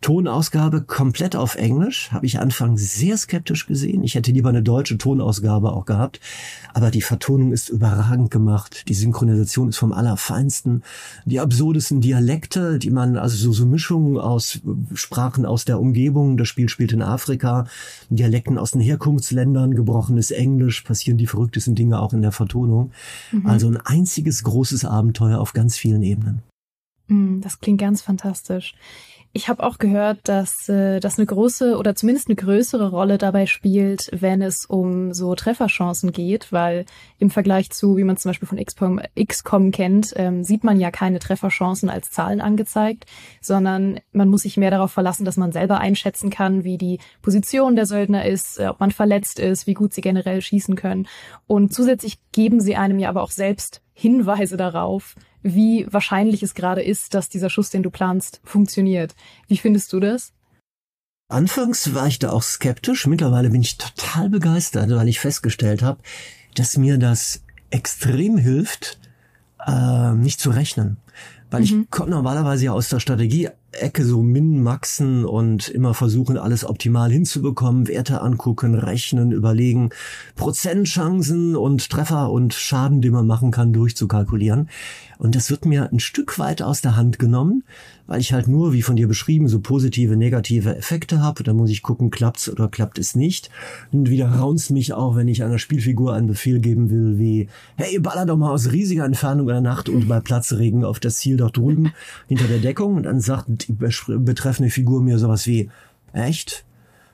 Tonausgabe 0.00 0.82
komplett 0.82 1.36
auf 1.36 1.56
Englisch. 1.56 2.12
Habe 2.12 2.26
ich 2.26 2.38
anfangs 2.38 2.94
sehr 2.94 3.16
skeptisch 3.16 3.66
gesehen. 3.66 4.02
Ich 4.04 4.14
hätte 4.14 4.30
lieber 4.30 4.48
eine 4.48 4.62
deutsche 4.62 4.98
Tonausgabe 4.98 5.72
auch 5.72 5.84
gehabt. 5.84 6.20
Aber 6.74 6.90
die 6.90 7.02
Vertonung 7.02 7.52
ist 7.52 7.68
überragend 7.68 8.30
gemacht. 8.30 8.88
Die 8.88 8.94
Synchronisation 8.94 9.68
ist 9.70 9.78
vom 9.78 9.92
Allerfeinsten. 9.92 10.82
Die 11.24 11.40
absurdesten 11.40 12.00
Dialekte, 12.00 12.78
die 12.78 12.90
man, 12.90 13.16
also 13.16 13.36
so, 13.36 13.52
so 13.52 13.66
Mischungen 13.66 14.18
aus 14.18 14.60
Sprachen 14.94 15.46
aus 15.46 15.64
der 15.64 15.80
Umgebung. 15.80 16.36
Das 16.36 16.48
Spiel 16.48 16.68
spielt 16.68 16.92
in 16.92 17.02
Afrika. 17.02 17.66
Dialekten 18.10 18.58
aus 18.58 18.72
den 18.72 18.80
Herkunftsländern, 18.80 19.74
gebrochenes 19.74 20.30
Englisch, 20.30 20.82
passieren 20.82 21.18
die 21.18 21.26
verrücktesten 21.26 21.74
Dinge 21.74 22.00
auch 22.00 22.12
in 22.12 22.22
der 22.22 22.32
Vertonung. 22.32 22.92
Mhm. 23.32 23.46
Also 23.46 23.68
ein 23.68 23.78
einziges 23.78 24.44
großes 24.44 24.84
Abenteuer 24.84 25.40
auf 25.40 25.52
ganz 25.52 25.76
vielen 25.76 26.02
Ebenen. 26.02 26.42
Mm, 27.08 27.40
das 27.40 27.60
klingt 27.60 27.80
ganz 27.80 28.02
fantastisch. 28.02 28.74
Ich 29.36 29.50
habe 29.50 29.62
auch 29.64 29.76
gehört, 29.76 30.20
dass 30.24 30.66
äh, 30.70 30.98
das 30.98 31.18
eine 31.18 31.26
große 31.26 31.76
oder 31.76 31.94
zumindest 31.94 32.28
eine 32.28 32.36
größere 32.36 32.88
Rolle 32.88 33.18
dabei 33.18 33.44
spielt, 33.44 34.08
wenn 34.10 34.40
es 34.40 34.64
um 34.64 35.12
so 35.12 35.34
Trefferchancen 35.34 36.10
geht, 36.10 36.52
weil 36.52 36.86
im 37.18 37.28
Vergleich 37.28 37.70
zu, 37.70 37.98
wie 37.98 38.04
man 38.04 38.16
zum 38.16 38.30
Beispiel 38.30 38.48
von 38.48 38.56
XCOM, 38.56 38.98
XCOM 39.14 39.72
kennt, 39.72 40.14
ähm, 40.16 40.42
sieht 40.42 40.64
man 40.64 40.80
ja 40.80 40.90
keine 40.90 41.18
Trefferchancen 41.18 41.90
als 41.90 42.10
Zahlen 42.10 42.40
angezeigt, 42.40 43.04
sondern 43.42 44.00
man 44.12 44.30
muss 44.30 44.42
sich 44.42 44.56
mehr 44.56 44.70
darauf 44.70 44.92
verlassen, 44.92 45.26
dass 45.26 45.36
man 45.36 45.52
selber 45.52 45.80
einschätzen 45.80 46.30
kann, 46.30 46.64
wie 46.64 46.78
die 46.78 46.98
Position 47.20 47.76
der 47.76 47.84
Söldner 47.84 48.24
ist, 48.24 48.58
äh, 48.58 48.68
ob 48.68 48.80
man 48.80 48.90
verletzt 48.90 49.38
ist, 49.38 49.66
wie 49.66 49.74
gut 49.74 49.92
sie 49.92 50.00
generell 50.00 50.40
schießen 50.40 50.76
können. 50.76 51.08
Und 51.46 51.74
zusätzlich 51.74 52.20
geben 52.32 52.58
sie 52.58 52.76
einem 52.76 52.98
ja 52.98 53.10
aber 53.10 53.22
auch 53.22 53.32
selbst 53.32 53.82
Hinweise 53.92 54.56
darauf, 54.56 55.14
wie 55.54 55.86
wahrscheinlich 55.90 56.42
es 56.42 56.54
gerade 56.54 56.82
ist, 56.82 57.14
dass 57.14 57.28
dieser 57.28 57.50
Schuss, 57.50 57.70
den 57.70 57.82
du 57.82 57.90
planst, 57.90 58.40
funktioniert. 58.44 59.14
Wie 59.48 59.58
findest 59.58 59.92
du 59.92 60.00
das? 60.00 60.32
Anfangs 61.28 61.94
war 61.94 62.06
ich 62.06 62.18
da 62.18 62.30
auch 62.30 62.42
skeptisch. 62.42 63.06
Mittlerweile 63.06 63.50
bin 63.50 63.60
ich 63.60 63.78
total 63.78 64.28
begeistert, 64.28 64.90
weil 64.90 65.08
ich 65.08 65.20
festgestellt 65.20 65.82
habe, 65.82 66.00
dass 66.54 66.76
mir 66.76 66.98
das 66.98 67.42
extrem 67.70 68.38
hilft, 68.38 68.98
äh, 69.66 70.12
nicht 70.12 70.40
zu 70.40 70.50
rechnen. 70.50 70.98
Weil 71.50 71.60
mhm. 71.60 71.66
ich 71.66 71.90
komme 71.90 72.10
normalerweise 72.10 72.66
ja 72.66 72.72
aus 72.72 72.88
der 72.88 73.00
Strategie-Ecke 73.00 74.04
so 74.04 74.22
min-maxen 74.22 75.24
und 75.24 75.68
immer 75.68 75.94
versuchen, 75.94 76.38
alles 76.38 76.64
optimal 76.64 77.10
hinzubekommen, 77.10 77.88
Werte 77.88 78.20
angucken, 78.20 78.74
rechnen, 78.74 79.32
überlegen, 79.32 79.90
Prozentchancen 80.34 81.56
und 81.56 81.88
Treffer 81.88 82.30
und 82.30 82.54
Schaden, 82.54 83.00
den 83.00 83.12
man 83.12 83.26
machen 83.26 83.52
kann, 83.52 83.72
durchzukalkulieren. 83.72 84.68
Und 85.18 85.34
das 85.34 85.50
wird 85.50 85.64
mir 85.64 85.90
ein 85.90 86.00
Stück 86.00 86.38
weit 86.38 86.62
aus 86.62 86.80
der 86.80 86.96
Hand 86.96 87.18
genommen, 87.18 87.64
weil 88.06 88.20
ich 88.20 88.32
halt 88.32 88.48
nur, 88.48 88.72
wie 88.72 88.82
von 88.82 88.96
dir 88.96 89.08
beschrieben, 89.08 89.48
so 89.48 89.60
positive, 89.60 90.16
negative 90.16 90.76
Effekte 90.76 91.22
habe. 91.22 91.42
Da 91.42 91.54
muss 91.54 91.70
ich 91.70 91.82
gucken, 91.82 92.10
klappt's 92.10 92.48
oder 92.48 92.68
klappt 92.68 92.98
es 92.98 93.16
nicht. 93.16 93.50
Und 93.92 94.10
wieder 94.10 94.28
raunst 94.28 94.70
mich 94.70 94.92
auch, 94.92 95.16
wenn 95.16 95.28
ich 95.28 95.42
einer 95.42 95.58
Spielfigur 95.58 96.14
einen 96.14 96.26
Befehl 96.26 96.60
geben 96.60 96.90
will, 96.90 97.18
wie, 97.18 97.48
hey, 97.76 97.98
baller 97.98 98.26
doch 98.26 98.36
mal 98.36 98.50
aus 98.50 98.72
riesiger 98.72 99.04
Entfernung 99.04 99.48
in 99.48 99.54
der 99.54 99.60
Nacht 99.62 99.88
und 99.88 100.08
bei 100.08 100.20
Platzregen 100.20 100.84
auf 100.84 101.00
das 101.00 101.16
Ziel 101.16 101.36
dort 101.36 101.56
drüben 101.56 101.92
hinter 102.28 102.46
der 102.46 102.58
Deckung. 102.58 102.96
Und 102.96 103.04
dann 103.04 103.20
sagt 103.20 103.68
die 103.68 103.72
betreffende 103.72 104.70
Figur 104.70 105.02
mir 105.02 105.18
sowas 105.18 105.46
wie, 105.46 105.70
echt? 106.12 106.65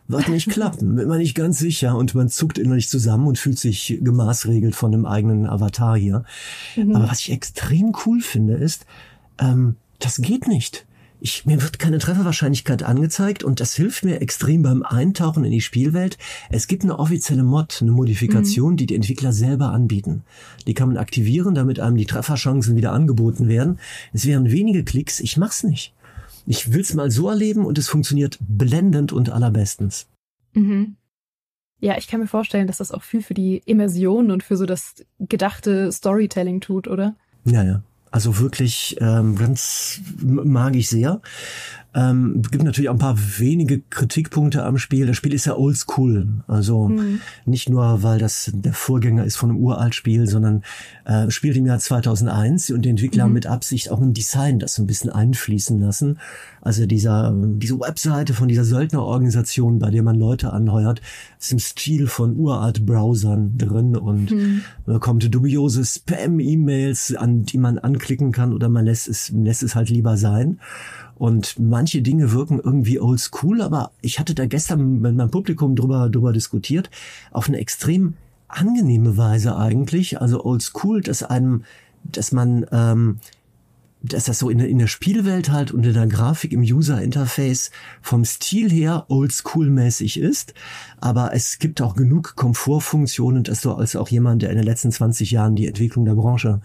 Wird 0.08 0.28
nicht 0.28 0.48
klappen, 0.48 0.96
bin 0.96 1.08
mir 1.08 1.18
nicht 1.18 1.34
ganz 1.34 1.58
sicher 1.58 1.96
und 1.96 2.14
man 2.14 2.28
zuckt 2.28 2.58
innerlich 2.58 2.88
zusammen 2.88 3.26
und 3.26 3.38
fühlt 3.38 3.58
sich 3.58 3.98
gemaßregelt 4.00 4.74
von 4.74 4.92
dem 4.92 5.06
eigenen 5.06 5.46
Avatar 5.46 5.96
hier. 5.96 6.24
Mhm. 6.76 6.96
Aber 6.96 7.10
was 7.10 7.20
ich 7.20 7.32
extrem 7.32 7.92
cool 8.04 8.20
finde, 8.20 8.54
ist, 8.54 8.86
ähm, 9.38 9.76
das 9.98 10.16
geht 10.16 10.48
nicht. 10.48 10.86
Ich, 11.24 11.46
mir 11.46 11.62
wird 11.62 11.78
keine 11.78 11.98
Trefferwahrscheinlichkeit 11.98 12.82
angezeigt 12.82 13.44
und 13.44 13.60
das 13.60 13.74
hilft 13.74 14.04
mir 14.04 14.20
extrem 14.20 14.62
beim 14.62 14.82
Eintauchen 14.82 15.44
in 15.44 15.52
die 15.52 15.60
Spielwelt. 15.60 16.18
Es 16.50 16.66
gibt 16.66 16.82
eine 16.82 16.98
offizielle 16.98 17.44
Mod, 17.44 17.78
eine 17.80 17.92
Modifikation, 17.92 18.72
mhm. 18.72 18.76
die 18.76 18.86
die 18.86 18.96
Entwickler 18.96 19.32
selber 19.32 19.70
anbieten. 19.70 20.24
Die 20.66 20.74
kann 20.74 20.88
man 20.88 20.96
aktivieren, 20.96 21.54
damit 21.54 21.78
einem 21.78 21.96
die 21.96 22.06
Trefferchancen 22.06 22.74
wieder 22.74 22.92
angeboten 22.92 23.46
werden. 23.46 23.78
Es 24.12 24.26
wären 24.26 24.50
wenige 24.50 24.82
Klicks, 24.82 25.20
ich 25.20 25.36
mach's 25.36 25.62
nicht. 25.62 25.94
Ich 26.46 26.72
will's 26.72 26.94
mal 26.94 27.10
so 27.10 27.28
erleben 27.28 27.64
und 27.64 27.78
es 27.78 27.88
funktioniert 27.88 28.38
blendend 28.40 29.12
und 29.12 29.30
allerbestens. 29.30 30.06
Mhm. 30.54 30.96
Ja, 31.80 31.98
ich 31.98 32.06
kann 32.06 32.20
mir 32.20 32.28
vorstellen, 32.28 32.68
dass 32.68 32.78
das 32.78 32.92
auch 32.92 33.02
viel 33.02 33.22
für 33.22 33.34
die 33.34 33.60
Immersion 33.66 34.30
und 34.30 34.42
für 34.42 34.56
so 34.56 34.66
das 34.66 35.04
gedachte 35.18 35.90
Storytelling 35.90 36.60
tut, 36.60 36.86
oder? 36.86 37.16
Ja, 37.44 37.64
ja. 37.64 37.82
Also 38.12 38.38
wirklich 38.38 38.96
ähm, 39.00 39.36
ganz 39.36 40.00
mag 40.20 40.76
ich 40.76 40.88
sehr. 40.88 41.20
Ähm, 41.94 42.40
es 42.42 42.50
gibt 42.50 42.64
natürlich 42.64 42.88
auch 42.88 42.94
ein 42.94 42.98
paar 42.98 43.18
wenige 43.38 43.80
Kritikpunkte 43.80 44.64
am 44.64 44.78
Spiel. 44.78 45.06
Das 45.06 45.16
Spiel 45.16 45.34
ist 45.34 45.44
ja 45.44 45.56
oldschool. 45.56 46.26
Also 46.46 46.88
mhm. 46.88 47.20
nicht 47.44 47.68
nur, 47.68 48.02
weil 48.02 48.18
das 48.18 48.50
der 48.54 48.72
Vorgänger 48.72 49.24
ist 49.24 49.36
von 49.36 49.50
einem 49.50 49.58
Uralt-Spiel, 49.58 50.26
sondern 50.26 50.62
äh, 51.04 51.30
spielt 51.30 51.56
im 51.56 51.66
Jahr 51.66 51.78
2001 51.78 52.70
und 52.70 52.82
die 52.82 52.88
Entwickler 52.88 53.24
mhm. 53.24 53.26
haben 53.26 53.34
mit 53.34 53.46
Absicht 53.46 53.90
auch 53.90 54.00
ein 54.00 54.14
Design 54.14 54.58
das 54.58 54.78
ein 54.78 54.86
bisschen 54.86 55.10
einfließen 55.10 55.78
lassen. 55.80 56.18
Also 56.62 56.86
dieser, 56.86 57.34
diese 57.36 57.78
Webseite 57.78 58.34
von 58.34 58.48
dieser 58.48 58.64
Söldnerorganisation, 58.64 59.78
bei 59.78 59.90
der 59.90 60.02
man 60.02 60.16
Leute 60.16 60.52
anheuert, 60.52 61.02
ist 61.38 61.52
im 61.52 61.58
Stil 61.58 62.06
von 62.06 62.36
Uralt-Browsern 62.36 63.58
drin 63.58 63.96
und 63.96 64.30
mhm. 64.30 64.62
man 64.86 64.94
bekommt 64.94 65.34
dubiose 65.34 65.84
Spam-E-Mails, 65.84 67.16
an 67.16 67.42
die 67.42 67.58
man 67.58 67.78
anklicken 67.78 68.32
kann 68.32 68.54
oder 68.54 68.68
man 68.68 68.84
lässt 68.84 69.08
es, 69.08 69.30
lässt 69.30 69.62
es 69.62 69.74
halt 69.74 69.90
lieber 69.90 70.16
sein. 70.16 70.58
Und 71.22 71.56
manche 71.60 72.02
Dinge 72.02 72.32
wirken 72.32 72.58
irgendwie 72.58 72.98
oldschool, 72.98 73.62
aber 73.62 73.92
ich 74.00 74.18
hatte 74.18 74.34
da 74.34 74.46
gestern 74.46 75.00
mit 75.00 75.14
meinem 75.14 75.30
Publikum 75.30 75.76
drüber, 75.76 76.08
drüber 76.08 76.32
diskutiert, 76.32 76.90
auf 77.30 77.46
eine 77.46 77.58
extrem 77.58 78.14
angenehme 78.48 79.16
Weise 79.16 79.56
eigentlich. 79.56 80.20
Also 80.20 80.44
oldschool, 80.44 81.00
dass 81.00 81.22
einem, 81.22 81.62
dass 82.02 82.32
man, 82.32 82.66
ähm, 82.72 83.20
dass 84.02 84.24
das 84.24 84.38
so 84.38 84.50
in, 84.50 84.60
in 84.60 84.78
der 84.78 84.86
Spielwelt 84.88 85.50
halt 85.50 85.70
und 85.72 85.86
in 85.86 85.94
der 85.94 86.06
Grafik 86.06 86.52
im 86.52 86.62
User 86.62 87.00
Interface 87.00 87.70
vom 88.00 88.24
Stil 88.24 88.70
her 88.70 89.06
oldschool-mäßig 89.08 90.18
ist. 90.18 90.54
Aber 91.00 91.34
es 91.34 91.58
gibt 91.58 91.80
auch 91.80 91.94
genug 91.94 92.34
Komfortfunktionen, 92.36 93.44
dass 93.44 93.60
du 93.60 93.72
als 93.72 93.96
auch 93.96 94.08
jemand, 94.08 94.42
der 94.42 94.50
in 94.50 94.56
den 94.56 94.64
letzten 94.64 94.90
20 94.90 95.30
Jahren 95.30 95.54
die 95.54 95.66
Entwicklung 95.66 96.04
der 96.04 96.14
Branche 96.14 96.60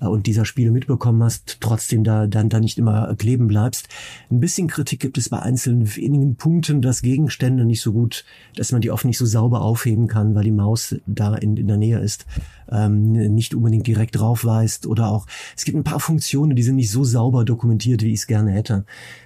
äh, 0.00 0.06
und 0.06 0.26
dieser 0.26 0.44
Spiele 0.44 0.70
mitbekommen 0.70 1.22
hast, 1.22 1.58
trotzdem 1.60 2.04
da 2.04 2.26
dann 2.26 2.48
da 2.48 2.60
nicht 2.60 2.78
immer 2.78 3.14
kleben 3.16 3.46
bleibst. 3.46 3.88
Ein 4.30 4.40
bisschen 4.40 4.68
Kritik 4.68 5.00
gibt 5.00 5.18
es 5.18 5.28
bei 5.28 5.40
einzelnen 5.40 5.94
wenigen 5.96 6.36
Punkten, 6.36 6.82
dass 6.82 7.02
Gegenstände 7.02 7.64
nicht 7.64 7.82
so 7.82 7.92
gut, 7.92 8.24
dass 8.56 8.72
man 8.72 8.80
die 8.80 8.90
oft 8.90 9.04
nicht 9.04 9.18
so 9.18 9.26
sauber 9.26 9.62
aufheben 9.62 10.08
kann, 10.08 10.34
weil 10.34 10.44
die 10.44 10.50
Maus 10.50 10.96
da 11.06 11.34
in, 11.34 11.56
in 11.56 11.68
der 11.68 11.76
Nähe 11.76 12.00
ist, 12.00 12.26
ähm, 12.70 13.12
nicht 13.12 13.54
unbedingt 13.54 13.86
direkt 13.86 14.18
drauf 14.18 14.44
weist 14.44 14.86
oder 14.86 15.08
auch 15.08 15.26
es 15.56 15.64
gibt 15.64 15.76
ein 15.76 15.84
paar 15.84 16.00
Funktionen, 16.00 16.56
die 16.56 16.62
sind 16.62 16.76
nicht 16.76 16.90
so 16.90 17.04
sauber 17.04 17.44
dokumentiert, 17.44 18.02
wie 18.02 18.12
ich 18.12 18.20
es 18.20 18.26
gerne 18.26 18.52
hätte. 18.52 18.84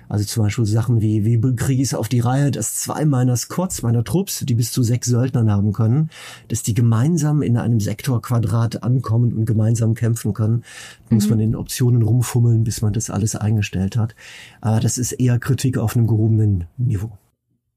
Also 0.08 0.24
zum 0.24 0.42
Beispiel 0.44 0.66
Sachen 0.66 1.00
wie, 1.00 1.24
wie 1.24 1.40
kriege 1.56 1.82
ich 1.82 1.88
es 1.88 1.94
auf 1.94 2.08
die 2.08 2.20
Reihe, 2.20 2.50
dass 2.50 2.74
zwei 2.74 3.04
meiner 3.04 3.36
Squads, 3.36 3.82
meiner 3.82 4.04
Trupps, 4.04 4.44
die 4.46 4.54
bis 4.54 4.70
zu 4.70 4.82
sechs 4.82 5.08
Söldnern 5.08 5.50
haben 5.50 5.72
können, 5.72 6.10
dass 6.48 6.62
die 6.62 6.74
gemeinsam 6.74 7.42
in 7.42 7.56
einem 7.56 7.80
Sektorquadrat 7.80 8.82
ankommen 8.82 9.32
und 9.32 9.44
gemeinsam 9.46 9.94
kämpfen 9.94 10.34
können. 10.34 10.62
Mhm. 11.08 11.16
muss 11.16 11.28
man 11.28 11.40
in 11.40 11.56
Optionen 11.56 12.02
rumfummeln, 12.02 12.64
bis 12.64 12.82
man 12.82 12.92
das 12.92 13.10
alles 13.10 13.34
eingestellt 13.36 13.96
hat. 13.96 14.14
Aber 14.60 14.80
das 14.80 14.98
ist 14.98 15.12
eher 15.12 15.38
Kritik 15.38 15.78
auf 15.78 15.96
einem 15.96 16.06
gehobenen 16.06 16.64
Niveau. 16.76 17.18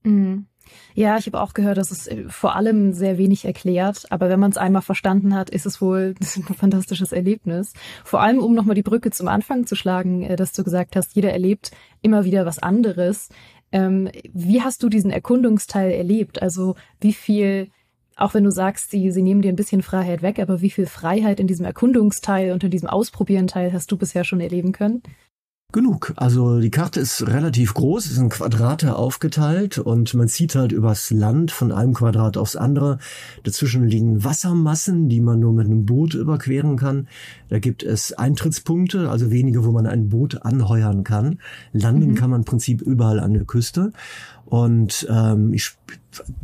Mhm. 0.04 0.46
Ja, 0.94 1.18
ich 1.18 1.28
habe 1.28 1.40
auch 1.42 1.54
gehört, 1.54 1.78
dass 1.78 1.92
es 1.92 2.08
äh, 2.08 2.26
vor 2.28 2.56
allem 2.56 2.94
sehr 2.94 3.18
wenig 3.18 3.46
erklärt, 3.46 4.12
aber 4.12 4.30
wenn 4.30 4.40
man 4.40 4.52
es 4.52 4.58
einmal 4.58 4.82
verstanden 4.82 5.36
hat, 5.36 5.50
ist 5.50 5.66
es 5.66 5.82
wohl 5.82 6.16
ein 6.36 6.56
fantastisches 6.56 7.12
Erlebnis. 7.12 7.74
Vor 8.04 8.22
allem, 8.22 8.40
um 8.40 8.54
nochmal 8.54 8.76
die 8.76 8.84
Brücke 8.84 9.12
zum 9.12 9.28
Anfang 9.28 9.66
zu 9.66 9.76
schlagen, 9.76 10.24
äh, 10.24 10.36
dass 10.36 10.54
du 10.54 10.64
gesagt 10.64 10.96
hast, 10.96 11.16
jeder 11.16 11.32
erlebt 11.32 11.72
immer 12.02 12.26
wieder 12.26 12.46
was 12.46 12.60
anderes. 12.60 13.30
Ähm, 13.72 14.10
wie 14.34 14.62
hast 14.62 14.84
du 14.84 14.90
diesen 14.90 15.12
Erkundungsteil 15.12 15.92
erlebt? 15.92 16.42
Also 16.42 16.76
wie 17.02 17.14
viel, 17.14 17.70
auch 18.16 18.34
wenn 18.34 18.44
du 18.44 18.52
sagst, 18.52 18.92
sie, 18.92 19.12
sie 19.12 19.22
nehmen 19.22 19.42
dir 19.42 19.50
ein 19.50 19.58
bisschen 19.58 19.82
Freiheit 19.82 20.22
weg, 20.22 20.40
aber 20.40 20.62
wie 20.62 20.70
viel 20.70 20.86
Freiheit 20.86 21.40
in 21.40 21.48
diesem 21.48 21.66
Erkundungsteil 21.66 22.52
und 22.52 22.64
in 22.64 22.72
diesem 22.72 22.90
Ausprobierenteil 22.90 23.74
hast 23.74 23.92
du 23.92 23.98
bisher 23.98 24.24
schon 24.24 24.40
erleben 24.40 24.72
können? 24.72 25.04
Genug. 25.74 26.14
Also 26.16 26.62
die 26.62 26.72
Karte 26.72 27.02
ist 27.02 27.28
relativ 27.28 27.74
groß, 27.74 28.06
ist 28.06 28.18
in 28.18 28.30
Quadrate 28.30 28.96
aufgeteilt 28.96 29.78
und 29.78 30.14
man 30.14 30.30
zieht 30.30 30.56
halt 30.56 30.72
übers 30.72 31.12
Land 31.12 31.52
von 31.52 31.74
einem 31.74 31.94
Quadrat 31.94 32.38
aufs 32.38 32.56
andere. 32.56 33.00
Dazwischen 33.44 33.86
liegen 33.86 34.24
Wassermassen, 34.24 35.10
die 35.10 35.20
man 35.20 35.42
nur 35.42 35.52
mit 35.52 35.66
einem 35.66 35.86
Boot 35.86 36.14
überqueren 36.14 36.78
kann. 36.78 37.10
Da 37.50 37.60
gibt 37.60 37.84
es 37.84 38.14
Eintrittspunkte, 38.14 39.10
also 39.10 39.30
wenige, 39.30 39.66
wo 39.66 39.74
man 39.74 39.88
ein 39.88 40.08
Boot 40.08 40.42
anheuern 40.46 41.04
kann. 41.04 41.40
Landen 41.74 42.12
mhm. 42.12 42.16
kann 42.16 42.30
man 42.30 42.42
im 42.42 42.46
Prinzip 42.46 42.82
überall 42.82 43.20
an 43.20 43.34
der 43.34 43.44
Küste. 43.44 43.92
Und 44.48 45.06
ähm, 45.10 45.54
ich, 45.54 45.72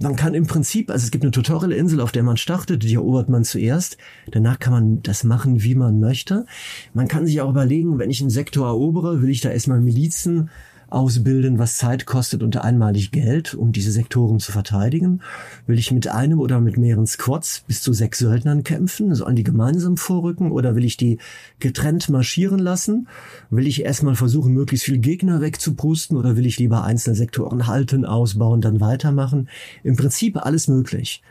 man 0.01 0.17
kann 0.17 0.33
im 0.33 0.45
Prinzip, 0.45 0.91
also 0.91 1.05
es 1.05 1.12
gibt 1.12 1.24
eine 1.24 1.31
Tutorial-Insel, 1.31 2.01
auf 2.01 2.12
der 2.12 2.24
man 2.24 2.36
startet, 2.36 2.83
die 2.83 2.95
erobert 2.95 3.29
man 3.29 3.45
zuerst. 3.45 3.98
Danach 4.29 4.60
kann 4.60 4.74
man 4.74 5.03
das 5.03 5.24
machen, 5.24 5.63
wie 5.63 5.74
man 5.75 6.01
möchte. 6.01 6.45
Man 6.93 7.07
kann 7.07 7.25
sich 7.25 7.39
auch 7.39 7.50
überlegen, 7.50 8.00
wenn 8.00 8.10
ich 8.10 8.19
einen 8.19 8.29
Sektor 8.29 8.67
erobere, 8.67 9.22
will 9.22 9.29
ich 9.29 9.39
da 9.39 9.51
erstmal 9.51 9.79
Milizen 9.79 10.50
ausbilden, 10.93 11.59
was 11.59 11.77
Zeit 11.77 12.05
kostet 12.05 12.43
und 12.43 12.57
einmalig 12.57 13.12
Geld, 13.12 13.53
um 13.55 13.71
diese 13.71 13.91
Sektoren 13.91 14.39
zu 14.39 14.51
verteidigen? 14.51 15.21
Will 15.67 15.79
ich 15.79 15.91
mit 15.91 16.07
einem 16.07 16.39
oder 16.39 16.59
mit 16.59 16.77
mehreren 16.77 17.07
Squads 17.07 17.63
bis 17.67 17.81
zu 17.81 17.93
sechs 17.93 18.19
Söldnern 18.19 18.63
kämpfen? 18.63 19.13
Sollen 19.15 19.35
die 19.35 19.43
gemeinsam 19.43 19.97
vorrücken 19.97 20.51
oder 20.51 20.75
will 20.75 20.85
ich 20.85 20.97
die 20.97 21.17
getrennt 21.59 22.09
marschieren 22.09 22.59
lassen? 22.59 23.07
Will 23.50 23.67
ich 23.67 23.83
erstmal 23.83 24.15
versuchen, 24.15 24.53
möglichst 24.53 24.85
viel 24.85 25.00
Gegner 25.00 25.41
wegzupusten 25.41 26.17
oder 26.17 26.38
will 26.38 26.45
ich 26.45 26.59
lieber 26.59 26.83
einzelne 26.83 27.15
Sektoren 27.15 27.67
halten, 27.67 28.05
ausbauen, 28.05 28.62
dann 28.62 28.79
weitermachen? 28.79 29.50
Im 29.83 29.95
Prinzip 29.95 30.38
alles 30.38 30.67
möglich. 30.67 31.21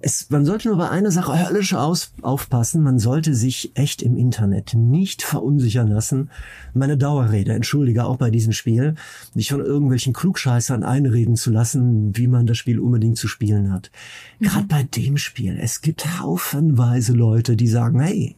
Es, 0.00 0.30
man 0.30 0.44
sollte 0.44 0.68
nur 0.68 0.76
bei 0.76 0.90
einer 0.90 1.10
Sache 1.10 1.48
höllisch 1.48 1.74
aus, 1.74 2.12
aufpassen. 2.22 2.82
Man 2.82 2.98
sollte 2.98 3.34
sich 3.34 3.72
echt 3.74 4.02
im 4.02 4.16
Internet 4.16 4.74
nicht 4.74 5.22
verunsichern 5.22 5.88
lassen. 5.88 6.30
Meine 6.72 6.96
Dauerrede, 6.96 7.52
entschuldige 7.52 8.04
auch 8.04 8.16
bei 8.16 8.30
diesem 8.30 8.52
Spiel, 8.52 8.94
sich 9.34 9.50
von 9.50 9.60
irgendwelchen 9.60 10.12
Klugscheißern 10.12 10.84
einreden 10.84 11.36
zu 11.36 11.50
lassen, 11.50 12.16
wie 12.16 12.28
man 12.28 12.46
das 12.46 12.58
Spiel 12.58 12.78
unbedingt 12.78 13.18
zu 13.18 13.26
spielen 13.26 13.72
hat. 13.72 13.90
Mhm. 14.38 14.44
Gerade 14.46 14.66
bei 14.66 14.82
dem 14.84 15.16
Spiel. 15.16 15.58
Es 15.60 15.80
gibt 15.80 16.20
haufenweise 16.20 17.12
Leute, 17.12 17.56
die 17.56 17.68
sagen, 17.68 18.00
hey, 18.00 18.36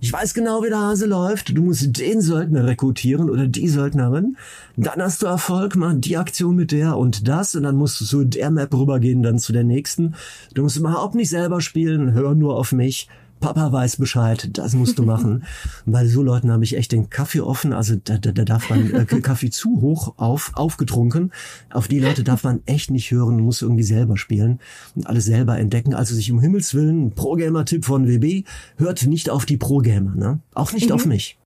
ich 0.00 0.12
weiß 0.12 0.34
genau, 0.34 0.62
wie 0.62 0.68
der 0.68 0.80
Hase 0.80 1.06
läuft. 1.06 1.56
Du 1.56 1.62
musst 1.62 1.98
den 1.98 2.20
Söldner 2.20 2.66
rekrutieren 2.66 3.30
oder 3.30 3.46
die 3.46 3.68
Söldnerin. 3.68 4.36
Dann 4.76 5.00
hast 5.00 5.22
du 5.22 5.26
Erfolg, 5.26 5.76
mach 5.76 5.94
die 5.96 6.16
Aktion 6.16 6.56
mit 6.56 6.72
der 6.72 6.96
und 6.96 7.28
das 7.28 7.54
und 7.54 7.62
dann 7.62 7.76
musst 7.76 8.00
du 8.00 8.04
zu 8.04 8.24
der 8.24 8.50
Map 8.50 8.74
rübergehen, 8.74 9.22
dann 9.22 9.38
zu 9.38 9.52
der 9.52 9.64
nächsten. 9.64 10.14
Du 10.54 10.62
musst 10.62 10.76
überhaupt 10.76 11.14
nicht 11.14 11.30
selber 11.30 11.60
spielen, 11.60 12.12
hör 12.12 12.34
nur 12.34 12.56
auf 12.56 12.72
mich. 12.72 13.08
Papa 13.40 13.72
weiß 13.72 13.96
Bescheid, 13.96 14.48
das 14.52 14.74
musst 14.74 14.98
du 14.98 15.02
machen. 15.04 15.44
Bei 15.86 16.06
so 16.06 16.22
Leuten 16.22 16.50
habe 16.50 16.64
ich 16.64 16.76
echt 16.76 16.92
den 16.92 17.10
Kaffee 17.10 17.40
offen, 17.40 17.72
also 17.72 17.96
da, 18.02 18.18
da, 18.18 18.32
da 18.32 18.44
darf 18.44 18.70
man 18.70 18.90
äh, 18.92 19.04
Kaffee 19.04 19.50
zu 19.50 19.80
hoch 19.80 20.14
auf, 20.16 20.52
aufgetrunken. 20.54 21.32
Auf 21.70 21.88
die 21.88 22.00
Leute 22.00 22.24
darf 22.24 22.44
man 22.44 22.62
echt 22.66 22.90
nicht 22.90 23.10
hören, 23.10 23.40
muss 23.40 23.62
irgendwie 23.62 23.82
selber 23.82 24.16
spielen 24.16 24.60
und 24.94 25.06
alles 25.06 25.24
selber 25.24 25.58
entdecken. 25.58 25.94
Also 25.94 26.14
sich 26.14 26.30
um 26.32 26.40
Himmels 26.40 26.74
Willen, 26.74 27.12
Pro-Gamer-Tipp 27.12 27.84
von 27.84 28.08
WB, 28.08 28.44
hört 28.76 29.06
nicht 29.06 29.30
auf 29.30 29.46
die 29.46 29.56
Pro-Gamer, 29.56 30.14
ne? 30.14 30.40
Auch 30.54 30.72
nicht 30.72 30.88
mhm. 30.88 30.94
auf 30.94 31.06
mich. 31.06 31.38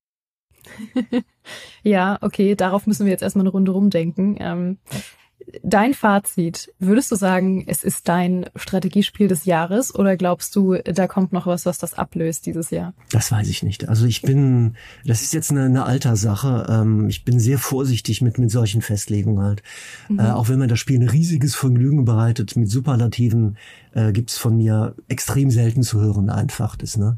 ja, 1.83 2.18
okay, 2.21 2.54
darauf 2.54 2.87
müssen 2.87 3.07
wir 3.07 3.12
jetzt 3.12 3.23
erstmal 3.23 3.45
eine 3.45 3.50
Runde 3.50 3.73
rumdenken. 3.73 4.37
Ähm, 4.38 4.78
Dein 5.62 5.95
Fazit, 5.95 6.73
würdest 6.78 7.11
du 7.11 7.16
sagen, 7.16 7.64
es 7.66 7.85
ist 7.85 8.09
dein 8.09 8.47
Strategiespiel 8.57 9.28
des 9.28 9.45
Jahres 9.45 9.95
oder 9.95 10.16
glaubst 10.16 10.54
du, 10.57 10.75
da 10.75 11.07
kommt 11.07 11.33
noch 11.33 11.47
was, 11.47 11.64
was 11.64 11.78
das 11.78 11.95
ablöst 11.95 12.45
dieses 12.47 12.71
Jahr? 12.71 12.92
Das 13.12 13.33
weiß 13.33 13.49
ich 13.49 13.62
nicht. 13.62 13.88
Also 13.88 14.07
ich 14.07 14.23
bin, 14.23 14.75
das 15.04 15.23
ist 15.23 15.33
jetzt 15.33 15.50
eine, 15.50 15.64
eine 15.64 15.85
Alterssache. 15.85 16.66
Ähm, 16.68 17.09
ich 17.09 17.25
bin 17.25 17.40
sehr 17.40 17.59
vorsichtig 17.59 18.21
mit, 18.21 18.38
mit 18.38 18.50
solchen 18.50 18.83
Festlegungen 18.83 19.42
halt. 19.42 19.62
Mhm. 20.09 20.18
Äh, 20.18 20.30
auch 20.30 20.49
wenn 20.49 20.59
mir 20.59 20.66
das 20.66 20.80
Spiel 20.80 21.00
ein 21.00 21.09
riesiges 21.09 21.54
Vergnügen 21.54 22.04
bereitet, 22.04 22.57
mit 22.57 22.68
Superlativen 22.68 23.57
äh, 23.92 24.12
gibt's 24.12 24.38
von 24.38 24.57
mir 24.57 24.95
extrem 25.09 25.50
selten 25.50 25.83
zu 25.83 26.00
hören, 26.00 26.30
einfach 26.30 26.76
das, 26.76 26.97
ne? 26.97 27.16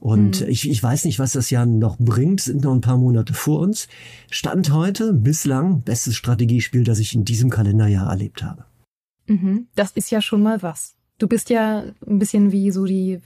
Und 0.00 0.42
mhm. 0.42 0.48
ich, 0.48 0.70
ich 0.70 0.80
weiß 0.80 1.04
nicht, 1.06 1.18
was 1.18 1.32
das 1.32 1.50
Jahr 1.50 1.66
noch 1.66 1.96
bringt, 1.98 2.40
sind 2.40 2.62
noch 2.62 2.72
ein 2.72 2.80
paar 2.80 2.98
Monate 2.98 3.34
vor 3.34 3.58
uns. 3.58 3.88
Stand 4.30 4.72
heute 4.72 5.12
bislang 5.12 5.82
bestes 5.82 6.14
Strategiespiel, 6.14 6.84
das 6.84 7.00
ich 7.00 7.14
in 7.14 7.24
diesem 7.24 7.50
Kalenderjahr 7.58 8.08
erlebt 8.08 8.44
habe. 8.44 8.64
Mhm. 9.26 9.66
Das 9.74 9.90
ist 9.90 10.10
ja 10.10 10.22
schon 10.22 10.42
mal 10.42 10.62
was. 10.62 10.94
Du 11.18 11.26
bist 11.26 11.50
ja 11.50 11.82
ein 12.06 12.18
bisschen 12.20 12.52
wie 12.52 12.70
so 12.70 12.84
die 12.84 13.20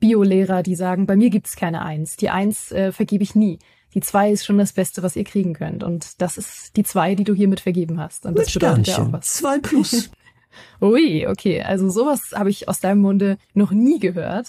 Biolehrer, 0.00 0.64
die 0.64 0.74
sagen, 0.74 1.06
bei 1.06 1.14
mir 1.14 1.30
gibt's 1.30 1.54
keine 1.54 1.82
Eins. 1.82 2.16
Die 2.16 2.30
Eins 2.30 2.72
äh, 2.72 2.90
vergebe 2.90 3.22
ich 3.22 3.36
nie. 3.36 3.60
Die 3.94 4.00
zwei 4.00 4.32
ist 4.32 4.44
schon 4.44 4.58
das 4.58 4.72
Beste, 4.72 5.04
was 5.04 5.14
ihr 5.14 5.22
kriegen 5.22 5.52
könnt. 5.52 5.84
Und 5.84 6.20
das 6.20 6.36
ist 6.36 6.76
die 6.76 6.82
zwei, 6.82 7.14
die 7.14 7.24
du 7.24 7.32
hiermit 7.34 7.60
vergeben 7.60 8.00
hast. 8.00 8.26
Und 8.26 8.36
das 8.36 8.46
Mit 8.46 8.54
bedeutet 8.54 8.86
Sternchen. 8.88 9.04
ja 9.04 9.08
auch 9.08 9.20
was. 9.20 9.26
Zwei 9.34 9.58
plus. 9.60 10.10
Ui, 10.80 11.26
okay. 11.28 11.62
Also 11.62 11.88
sowas 11.88 12.32
habe 12.34 12.50
ich 12.50 12.68
aus 12.68 12.80
deinem 12.80 13.02
Munde 13.02 13.38
noch 13.54 13.70
nie 13.70 14.00
gehört. 14.00 14.48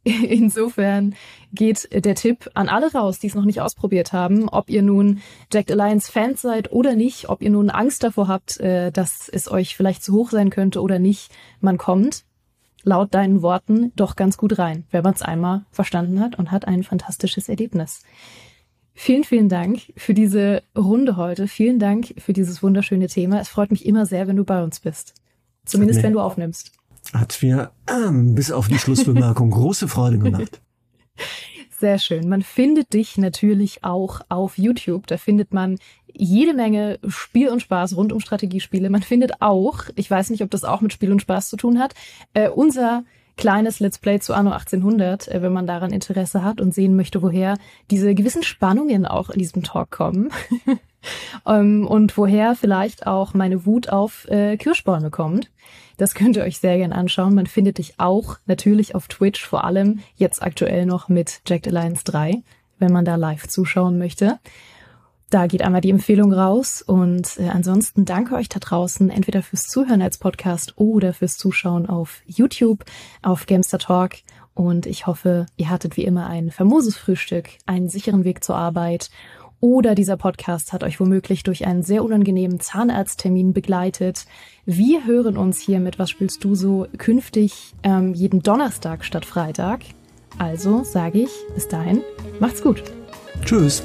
Insofern 0.04 1.14
geht 1.52 1.88
der 1.92 2.14
Tipp 2.14 2.50
an 2.54 2.68
alle 2.68 2.92
raus, 2.92 3.18
die 3.18 3.26
es 3.26 3.34
noch 3.34 3.44
nicht 3.44 3.60
ausprobiert 3.60 4.12
haben, 4.12 4.48
ob 4.48 4.70
ihr 4.70 4.82
nun 4.82 5.20
Jacked 5.52 5.70
Alliance 5.70 6.10
Fans 6.10 6.40
seid 6.40 6.72
oder 6.72 6.94
nicht, 6.94 7.28
ob 7.28 7.42
ihr 7.42 7.50
nun 7.50 7.68
Angst 7.68 8.02
davor 8.02 8.26
habt, 8.26 8.58
äh, 8.60 8.90
dass 8.90 9.28
es 9.28 9.50
euch 9.50 9.76
vielleicht 9.76 10.02
zu 10.02 10.14
hoch 10.14 10.30
sein 10.30 10.48
könnte 10.48 10.80
oder 10.80 10.98
nicht. 10.98 11.30
Man 11.60 11.76
kommt 11.76 12.24
laut 12.82 13.14
deinen 13.14 13.42
Worten 13.42 13.92
doch 13.94 14.16
ganz 14.16 14.38
gut 14.38 14.58
rein, 14.58 14.84
wenn 14.90 15.02
man 15.02 15.12
es 15.12 15.20
einmal 15.20 15.66
verstanden 15.70 16.20
hat 16.20 16.38
und 16.38 16.50
hat 16.50 16.66
ein 16.66 16.82
fantastisches 16.82 17.50
Erlebnis. 17.50 18.02
Vielen, 18.94 19.24
vielen 19.24 19.48
Dank 19.48 19.80
für 19.96 20.14
diese 20.14 20.62
Runde 20.76 21.16
heute. 21.16 21.46
Vielen 21.46 21.78
Dank 21.78 22.14
für 22.18 22.32
dieses 22.32 22.62
wunderschöne 22.62 23.06
Thema. 23.06 23.40
Es 23.40 23.48
freut 23.48 23.70
mich 23.70 23.86
immer 23.86 24.06
sehr, 24.06 24.28
wenn 24.28 24.36
du 24.36 24.44
bei 24.44 24.62
uns 24.62 24.80
bist. 24.80 25.14
Zumindest 25.64 26.02
wenn 26.02 26.12
du 26.12 26.20
aufnimmst. 26.20 26.72
Hat 27.12 27.38
mir 27.42 27.72
ähm, 27.88 28.34
bis 28.34 28.52
auf 28.52 28.68
die 28.68 28.78
Schlussbemerkung 28.78 29.50
große 29.50 29.88
Freude 29.88 30.18
gemacht. 30.18 30.60
Sehr 31.80 31.98
schön. 31.98 32.28
Man 32.28 32.42
findet 32.42 32.92
dich 32.92 33.16
natürlich 33.16 33.84
auch 33.84 34.20
auf 34.28 34.58
YouTube. 34.58 35.06
Da 35.06 35.16
findet 35.16 35.54
man 35.54 35.78
jede 36.12 36.52
Menge 36.52 36.98
Spiel 37.08 37.48
und 37.48 37.62
Spaß 37.62 37.96
rund 37.96 38.12
um 38.12 38.20
Strategiespiele. 38.20 38.90
Man 38.90 39.02
findet 39.02 39.40
auch, 39.40 39.84
ich 39.96 40.10
weiß 40.10 40.30
nicht, 40.30 40.42
ob 40.42 40.50
das 40.50 40.64
auch 40.64 40.82
mit 40.82 40.92
Spiel 40.92 41.10
und 41.10 41.22
Spaß 41.22 41.48
zu 41.48 41.56
tun 41.56 41.78
hat, 41.78 41.94
äh, 42.34 42.48
unser 42.48 43.04
kleines 43.36 43.80
Let's 43.80 43.98
Play 43.98 44.20
zu 44.20 44.34
Anno 44.34 44.50
1800, 44.50 45.28
äh, 45.28 45.40
wenn 45.40 45.52
man 45.52 45.66
daran 45.66 45.92
Interesse 45.92 46.44
hat 46.44 46.60
und 46.60 46.74
sehen 46.74 46.96
möchte, 46.96 47.22
woher 47.22 47.56
diese 47.90 48.14
gewissen 48.14 48.42
Spannungen 48.42 49.06
auch 49.06 49.30
in 49.30 49.38
diesem 49.38 49.62
Talk 49.62 49.90
kommen. 49.90 50.30
ähm, 51.46 51.86
und 51.86 52.16
woher 52.16 52.54
vielleicht 52.54 53.06
auch 53.06 53.34
meine 53.34 53.66
Wut 53.66 53.88
auf 53.88 54.26
äh, 54.28 54.56
Kirschbäume 54.56 55.10
kommt. 55.10 55.50
Das 55.96 56.14
könnt 56.14 56.36
ihr 56.36 56.44
euch 56.44 56.58
sehr 56.58 56.78
gern 56.78 56.92
anschauen. 56.92 57.34
Man 57.34 57.46
findet 57.46 57.78
dich 57.78 57.94
auch 57.98 58.38
natürlich 58.46 58.94
auf 58.94 59.08
Twitch, 59.08 59.44
vor 59.44 59.64
allem 59.64 60.00
jetzt 60.16 60.42
aktuell 60.42 60.86
noch 60.86 61.08
mit 61.08 61.42
Jacked 61.46 61.68
Alliance 61.68 62.04
3, 62.04 62.42
wenn 62.78 62.92
man 62.92 63.04
da 63.04 63.16
live 63.16 63.48
zuschauen 63.48 63.98
möchte. 63.98 64.38
Da 65.28 65.46
geht 65.46 65.62
einmal 65.62 65.80
die 65.80 65.90
Empfehlung 65.90 66.32
raus 66.32 66.82
und 66.82 67.38
äh, 67.38 67.50
ansonsten 67.50 68.04
danke 68.04 68.34
euch 68.34 68.48
da 68.48 68.58
draußen 68.58 69.10
entweder 69.10 69.42
fürs 69.42 69.68
Zuhören 69.68 70.02
als 70.02 70.18
Podcast 70.18 70.74
oder 70.76 71.12
fürs 71.12 71.36
Zuschauen 71.36 71.88
auf 71.88 72.22
YouTube, 72.26 72.84
auf 73.22 73.46
Gamester 73.46 73.78
Talk 73.78 74.16
und 74.54 74.86
ich 74.86 75.06
hoffe, 75.06 75.46
ihr 75.56 75.70
hattet 75.70 75.96
wie 75.96 76.04
immer 76.04 76.26
ein 76.26 76.50
famoses 76.50 76.96
Frühstück, 76.96 77.48
einen 77.64 77.88
sicheren 77.88 78.24
Weg 78.24 78.42
zur 78.42 78.56
Arbeit 78.56 79.10
oder 79.60 79.94
dieser 79.94 80.16
Podcast 80.16 80.72
hat 80.72 80.82
euch 80.82 81.00
womöglich 81.00 81.42
durch 81.42 81.66
einen 81.66 81.82
sehr 81.82 82.02
unangenehmen 82.02 82.60
Zahnarzttermin 82.60 83.52
begleitet. 83.52 84.26
Wir 84.64 85.06
hören 85.06 85.36
uns 85.36 85.60
hier 85.60 85.80
mit 85.80 85.98
Was 85.98 86.10
spielst 86.10 86.42
du 86.44 86.54
so 86.54 86.86
künftig 86.96 87.74
ähm, 87.82 88.14
jeden 88.14 88.42
Donnerstag 88.42 89.04
statt 89.04 89.26
Freitag. 89.26 89.80
Also 90.38 90.84
sage 90.84 91.20
ich 91.20 91.30
bis 91.54 91.68
dahin, 91.68 92.02
macht's 92.38 92.62
gut. 92.62 92.82
Tschüss. 93.44 93.82